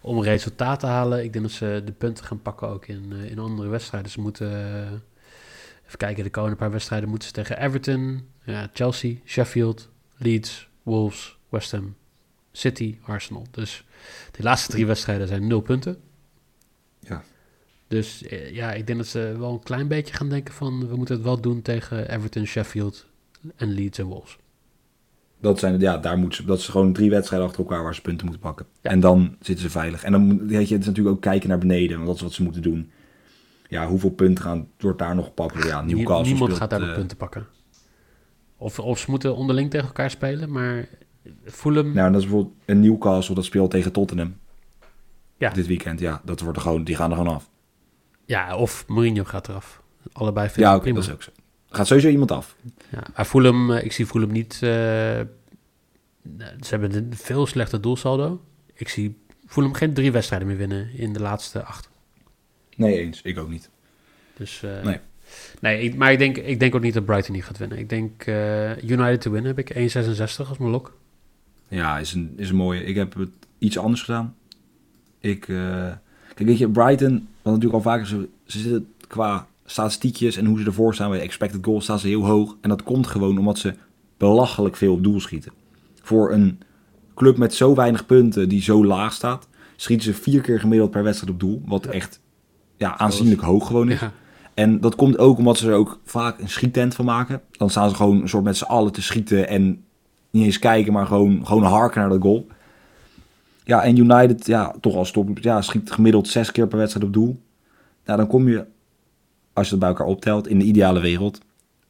om 0.00 0.22
resultaat 0.22 0.80
te 0.80 0.86
halen. 0.86 1.24
Ik 1.24 1.32
denk 1.32 1.44
dat 1.44 1.54
ze 1.54 1.82
de 1.84 1.92
punten 1.92 2.24
gaan 2.24 2.42
pakken 2.42 2.68
ook 2.68 2.86
in, 2.86 3.12
eh, 3.12 3.30
in 3.30 3.38
andere 3.38 3.68
wedstrijden. 3.68 4.10
Ze 4.10 4.20
moeten, 4.20 4.50
eh, 4.52 4.92
even 5.86 5.98
kijken, 5.98 6.24
de 6.24 6.30
komende 6.30 6.56
paar 6.56 6.70
wedstrijden 6.70 7.08
moeten 7.08 7.28
ze 7.28 7.34
tegen 7.34 7.60
Everton, 7.62 8.28
ja, 8.44 8.70
Chelsea, 8.72 9.14
Sheffield, 9.24 9.88
Leeds, 10.16 10.68
Wolves, 10.82 11.38
West 11.48 11.70
Ham, 11.70 11.96
City, 12.52 12.98
Arsenal. 13.02 13.46
Dus 13.50 13.84
die 14.30 14.44
laatste 14.44 14.72
drie 14.72 14.86
wedstrijden 14.86 15.28
zijn 15.28 15.46
nul 15.46 15.60
punten. 15.60 16.00
Ja. 17.00 17.24
Dus 17.88 18.22
eh, 18.22 18.54
ja, 18.54 18.72
ik 18.72 18.86
denk 18.86 18.98
dat 18.98 19.08
ze 19.08 19.34
wel 19.38 19.52
een 19.52 19.62
klein 19.62 19.88
beetje 19.88 20.14
gaan 20.14 20.28
denken 20.28 20.54
van... 20.54 20.88
we 20.88 20.96
moeten 20.96 21.14
het 21.14 21.24
wel 21.24 21.40
doen 21.40 21.62
tegen 21.62 22.10
Everton, 22.10 22.46
Sheffield 22.46 23.06
en 23.56 23.70
Leeds 23.70 23.98
en 23.98 24.06
Wolves. 24.06 24.38
Dat, 25.40 25.58
zijn, 25.58 25.80
ja, 25.80 25.98
daar 25.98 26.18
moeten 26.18 26.38
ze, 26.38 26.46
dat 26.46 26.58
is 26.58 26.68
gewoon 26.68 26.92
drie 26.92 27.10
wedstrijden 27.10 27.48
achter 27.48 27.64
elkaar 27.64 27.82
waar 27.82 27.94
ze 27.94 28.00
punten 28.00 28.26
moeten 28.26 28.44
pakken. 28.44 28.66
Ja. 28.82 28.90
En 28.90 29.00
dan 29.00 29.36
zitten 29.40 29.64
ze 29.64 29.70
veilig. 29.70 30.04
En 30.04 30.12
dan 30.12 30.20
moet 30.20 30.40
weet 30.40 30.68
je, 30.68 30.74
het 30.74 30.82
is 30.82 30.88
natuurlijk 30.88 31.16
ook 31.16 31.22
kijken 31.22 31.48
naar 31.48 31.58
beneden, 31.58 31.96
want 31.96 32.06
dat 32.06 32.16
is 32.16 32.22
wat 32.22 32.32
ze 32.32 32.42
moeten 32.42 32.62
doen. 32.62 32.90
Ja, 33.68 33.86
hoeveel 33.86 34.10
punten 34.10 34.44
gaan, 34.44 34.68
wordt 34.78 34.98
daar 34.98 35.14
nog 35.14 35.24
gepakt? 35.24 35.64
Ja, 35.64 35.82
Newcastle 35.82 36.22
Niemand 36.26 36.42
speelt, 36.42 36.52
gaat 36.58 36.70
daar 36.70 36.80
nog 36.80 36.88
eh, 36.88 36.94
punten 36.94 37.16
pakken. 37.16 37.46
Of, 38.56 38.78
of 38.78 38.98
ze 38.98 39.10
moeten 39.10 39.36
onderling 39.36 39.70
tegen 39.70 39.86
elkaar 39.86 40.10
spelen, 40.10 40.52
maar 40.52 40.88
Fulham... 41.44 41.92
Nou, 41.92 42.12
dat 42.12 42.20
is 42.20 42.26
bijvoorbeeld 42.26 42.54
een 42.64 42.80
Newcastle 42.80 43.34
dat 43.34 43.44
speelt 43.44 43.70
tegen 43.70 43.92
Tottenham. 43.92 44.36
Ja. 45.36 45.50
Dit 45.50 45.66
weekend, 45.66 46.00
ja. 46.00 46.20
Dat 46.24 46.40
wordt 46.40 46.56
er 46.56 46.62
gewoon, 46.62 46.84
die 46.84 46.96
gaan 46.96 47.10
er 47.10 47.16
gewoon 47.16 47.34
af. 47.34 47.50
Ja, 48.24 48.56
of 48.56 48.84
Mourinho 48.86 49.24
gaat 49.24 49.48
eraf. 49.48 49.82
Allebei 50.12 50.48
vind 50.48 50.66
Ja, 50.66 50.78
prima. 50.78 50.94
dat 50.94 51.04
is 51.04 51.12
ook 51.12 51.22
zo. 51.22 51.30
Gaat 51.70 51.86
sowieso 51.86 52.08
iemand 52.08 52.30
af. 52.30 52.56
Ja, 52.88 53.02
maar 53.16 53.24
Fulham, 53.24 53.70
eh, 53.72 53.84
ik 53.84 53.92
zie 53.92 54.06
Fulham 54.06 54.32
niet... 54.32 54.52
eh, 54.62 54.68
nou, 56.22 56.50
ze 56.60 56.68
hebben 56.68 56.94
een 56.94 57.16
veel 57.16 57.46
slechter 57.46 57.80
doelsaldo. 57.80 58.44
Ik 58.74 58.88
zie 58.88 59.16
Fulham 59.46 59.72
geen 59.74 59.94
drie 59.94 60.12
wedstrijden 60.12 60.48
meer 60.48 60.56
winnen 60.56 60.90
in 60.94 61.12
de 61.12 61.20
laatste 61.20 61.62
acht. 61.62 61.88
Nee, 62.76 62.98
eens. 62.98 63.22
Ik 63.22 63.38
ook 63.38 63.48
niet. 63.48 63.70
Dus, 64.36 64.62
eh, 64.62 64.82
Nee. 64.82 64.98
nee 65.60 65.80
ik, 65.82 65.94
maar 65.94 66.12
ik 66.12 66.18
denk, 66.18 66.36
ik 66.36 66.60
denk 66.60 66.74
ook 66.74 66.82
niet 66.82 66.94
dat 66.94 67.04
Brighton 67.04 67.34
niet 67.34 67.44
gaat 67.44 67.58
winnen. 67.58 67.78
Ik 67.78 67.88
denk 67.88 68.26
United 68.82 69.20
te 69.20 69.30
winnen 69.30 69.56
heb 69.56 69.68
ik 69.68 69.74
1,66 69.74 70.48
als 70.48 70.58
mijn 70.58 70.70
lok. 70.70 70.96
Ja, 71.68 71.98
is 71.98 72.12
een, 72.12 72.32
is 72.36 72.50
een 72.50 72.56
mooie. 72.56 72.84
Ik 72.84 72.96
heb 72.96 73.14
het 73.14 73.30
iets 73.58 73.78
anders 73.78 74.02
gedaan. 74.02 74.36
Ik, 75.20 75.40
kijk, 75.40 75.98
weet 76.36 76.58
je, 76.58 76.68
Brighton, 76.68 77.28
wat 77.42 77.52
natuurlijk 77.52 77.74
al 77.84 77.90
vaker 77.90 78.06
zo, 78.06 78.26
ze 78.46 78.58
zitten 78.58 78.92
qua 79.08 79.47
statistiekjes 79.70 80.36
en 80.36 80.46
hoe 80.46 80.58
ze 80.58 80.64
ervoor 80.64 80.94
staan 80.94 81.10
bij 81.10 81.20
expected 81.20 81.64
goals, 81.64 81.84
staan 81.84 81.98
ze 81.98 82.06
heel 82.06 82.26
hoog. 82.26 82.56
En 82.60 82.68
dat 82.68 82.82
komt 82.82 83.06
gewoon 83.06 83.38
omdat 83.38 83.58
ze 83.58 83.74
belachelijk 84.16 84.76
veel 84.76 84.92
op 84.92 85.04
doel 85.04 85.20
schieten. 85.20 85.52
Voor 86.02 86.32
een 86.32 86.60
club 87.14 87.36
met 87.36 87.54
zo 87.54 87.74
weinig 87.74 88.06
punten 88.06 88.48
die 88.48 88.62
zo 88.62 88.84
laag 88.84 89.12
staat, 89.12 89.48
schieten 89.76 90.14
ze 90.14 90.20
vier 90.20 90.40
keer 90.40 90.60
gemiddeld 90.60 90.90
per 90.90 91.02
wedstrijd 91.02 91.32
op 91.32 91.40
doel. 91.40 91.62
Wat 91.66 91.86
echt 91.86 92.20
ja, 92.76 92.98
aanzienlijk 92.98 93.40
hoog 93.40 93.66
gewoon 93.66 93.90
is. 93.90 94.00
Ja. 94.00 94.12
En 94.54 94.80
dat 94.80 94.94
komt 94.94 95.18
ook 95.18 95.38
omdat 95.38 95.58
ze 95.58 95.68
er 95.68 95.74
ook 95.74 96.00
vaak 96.04 96.38
een 96.38 96.48
schiettent 96.48 96.94
van 96.94 97.04
maken. 97.04 97.40
Dan 97.50 97.70
staan 97.70 97.88
ze 97.88 97.94
gewoon 97.94 98.20
een 98.20 98.28
soort 98.28 98.44
met 98.44 98.56
z'n 98.56 98.64
allen 98.64 98.92
te 98.92 99.02
schieten 99.02 99.48
en 99.48 99.84
niet 100.30 100.44
eens 100.44 100.58
kijken, 100.58 100.92
maar 100.92 101.06
gewoon, 101.06 101.46
gewoon 101.46 101.62
harken 101.62 102.00
naar 102.00 102.10
de 102.10 102.20
goal. 102.20 102.46
Ja, 103.64 103.82
en 103.82 103.96
United, 103.96 104.46
ja, 104.46 104.74
toch 104.80 104.94
als 104.94 105.10
top, 105.10 105.38
ja, 105.38 105.62
schiet 105.62 105.90
gemiddeld 105.90 106.28
zes 106.28 106.52
keer 106.52 106.66
per 106.66 106.78
wedstrijd 106.78 107.06
op 107.06 107.12
doel. 107.12 107.40
Nou, 108.04 108.18
dan 108.18 108.28
kom 108.28 108.48
je, 108.48 108.64
als 109.58 109.66
je 109.66 109.72
het 109.72 109.80
bij 109.80 109.88
elkaar 109.88 110.06
optelt, 110.06 110.48
in 110.48 110.58
de 110.58 110.64
ideale 110.64 111.00
wereld, 111.00 111.40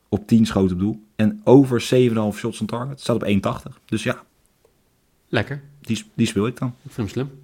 op 0.09 0.27
10 0.27 0.47
schoten 0.47 0.73
op 0.73 0.81
doel. 0.81 1.03
En 1.17 1.41
over 1.45 1.81
7,5 1.81 2.39
shots 2.39 2.61
on 2.61 2.67
target. 2.67 3.01
Staat 3.01 3.17
op 3.17 3.29
1,80. 3.29 3.85
Dus 3.85 4.03
ja, 4.03 4.23
Lekker. 5.29 5.63
die, 5.81 6.05
die 6.15 6.27
speel 6.27 6.47
ik 6.47 6.59
dan. 6.59 6.69
Ik 6.69 6.93
vind 6.93 6.97
hem 6.97 7.09
slim. 7.09 7.41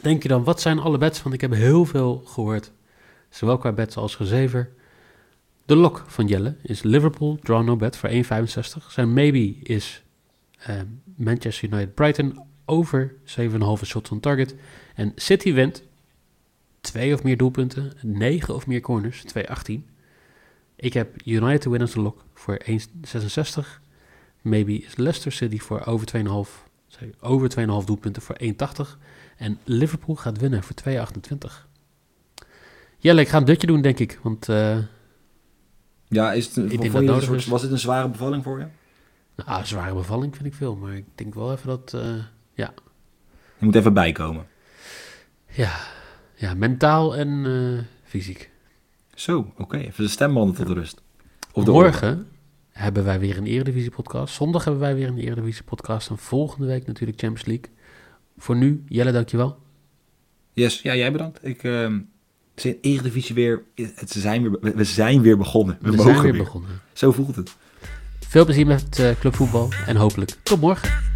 Denk 0.00 0.22
je 0.22 0.28
dan, 0.28 0.44
wat 0.44 0.60
zijn 0.60 0.78
alle 0.78 0.98
bets? 0.98 1.22
Want 1.22 1.34
ik 1.34 1.40
heb 1.40 1.52
heel 1.52 1.84
veel 1.84 2.22
gehoord. 2.26 2.72
Zowel 3.28 3.58
qua 3.58 3.72
bets 3.72 3.96
als 3.96 4.14
gezever. 4.14 4.70
De 5.64 5.76
lock 5.76 6.04
van 6.06 6.26
Jelle 6.26 6.56
is 6.62 6.82
Liverpool, 6.82 7.38
draw 7.42 7.64
no 7.64 7.76
bet 7.76 7.96
voor 7.96 8.10
1,65. 8.10 8.20
Zijn 8.88 9.12
maybe 9.12 9.56
is 9.62 10.02
eh, 10.58 10.76
Manchester 11.16 11.68
United 11.68 11.94
Brighton 11.94 12.40
over 12.64 13.14
7,5 13.40 13.56
shots 13.84 14.10
on 14.10 14.20
target. 14.20 14.54
En 14.94 15.12
City 15.16 15.52
wint 15.52 15.82
twee 16.84 17.14
of 17.14 17.22
meer 17.22 17.36
doelpunten, 17.36 17.92
9 18.02 18.54
of 18.54 18.66
meer 18.66 18.80
corners, 18.80 19.24
2,18. 19.38 19.72
Ik 20.76 20.92
heb 20.92 21.26
United 21.26 21.60
to 21.60 21.70
win 21.70 21.84
de 21.84 22.00
lock 22.00 22.24
voor 22.34 22.60
1,66. 22.70 23.82
Maybe 24.42 24.72
is 24.78 24.96
Leicester 24.96 25.32
City 25.32 25.58
voor 25.58 25.84
over 25.84 26.06
2,5 26.16 26.22
sorry, 26.88 27.14
over 27.20 27.50
2,5 27.60 27.64
doelpunten 27.86 28.22
voor 28.22 28.36
1,80. 28.42 28.50
En 29.36 29.58
Liverpool 29.64 30.14
gaat 30.16 30.38
winnen 30.38 30.62
voor 30.62 30.76
2,28. 30.88 31.68
Jelle, 32.98 33.20
ik 33.20 33.28
ga 33.28 33.36
een 33.36 33.44
dutje 33.44 33.66
doen, 33.66 33.82
denk 33.82 33.98
ik. 33.98 34.18
Want 34.22 34.48
eh, 34.48 34.78
Ja, 36.08 36.32
is 36.32 36.46
het, 36.46 36.56
een- 36.56 36.70
Ik 36.70 36.80
denk 36.80 36.92
dat 36.92 37.02
nodig 37.02 37.24
soort, 37.24 37.46
was 37.46 37.62
dit 37.62 37.70
een 37.70 37.78
zware 37.78 38.08
bevalling 38.08 38.42
voor 38.42 38.58
je? 38.58 38.66
nou, 39.36 39.48
ah, 39.48 39.64
zware 39.64 39.94
bevalling 39.94 40.34
vind 40.36 40.46
ik 40.46 40.54
veel. 40.54 40.76
Maar 40.76 40.94
ik 40.96 41.04
denk 41.14 41.34
wel 41.34 41.52
even 41.52 41.66
dat... 41.66 41.94
eh, 41.94 42.14
ja, 42.54 42.74
Je 43.58 43.64
moet 43.64 43.74
even 43.74 43.94
bijkomen. 43.94 44.46
ja, 45.46 45.80
ja, 46.44 46.54
mentaal 46.54 47.16
en 47.16 47.42
eh, 47.46 47.84
fysiek. 48.04 48.50
Zo, 49.14 49.52
oké. 49.58 49.76
Even 49.76 50.04
de 50.04 50.10
stembanden 50.10 50.54
tot 50.56 50.68
rust. 50.68 51.02
Of. 51.52 51.66
Morgen 51.66 52.26
hebben 52.70 53.04
wij 53.04 53.20
weer 53.20 53.36
een 53.36 53.46
Eredivisie 53.46 53.90
podcast. 53.90 54.34
Zondag 54.34 54.64
hebben 54.64 54.82
wij 54.82 54.94
weer 54.94 55.08
een 55.08 55.18
Eredivisie 55.18 55.62
podcast. 55.64 56.10
En 56.10 56.18
volgende 56.18 56.66
week 56.66 56.86
natuurlijk 56.86 57.20
Champions 57.20 57.46
League. 57.48 57.70
Voor 58.38 58.56
nu, 58.56 58.84
Jelle, 58.88 59.12
dankjewel. 59.12 59.58
Yes, 60.52 60.82
ja, 60.82 60.96
jij 60.96 61.12
bedankt. 61.12 61.38
Ik, 61.46 61.62
de 61.62 62.80
Eredivisie 62.80 63.34
weer, 63.34 63.62
het, 63.74 64.10
zijn 64.10 64.42
weer, 64.60 64.74
we- 64.76 64.84
zijn 64.84 65.20
weer 65.22 65.36
begonnen. 65.36 65.78
We, 65.80 65.90
We 65.90 65.96
mogen 65.96 66.10
zijn 66.10 66.22
weer 66.22 66.32
weer. 66.32 66.42
begonnen. 66.42 66.70
Zo 66.92 67.12
voelt 67.12 67.36
het. 67.36 67.56
Veel 68.28 68.44
plezier 68.44 68.66
met 68.66 68.98
eh, 68.98 69.10
clubvoetbal 69.20 69.68
en 69.86 69.96
hopelijk 69.96 70.30
tot 70.42 70.60
morgen. 70.60 71.13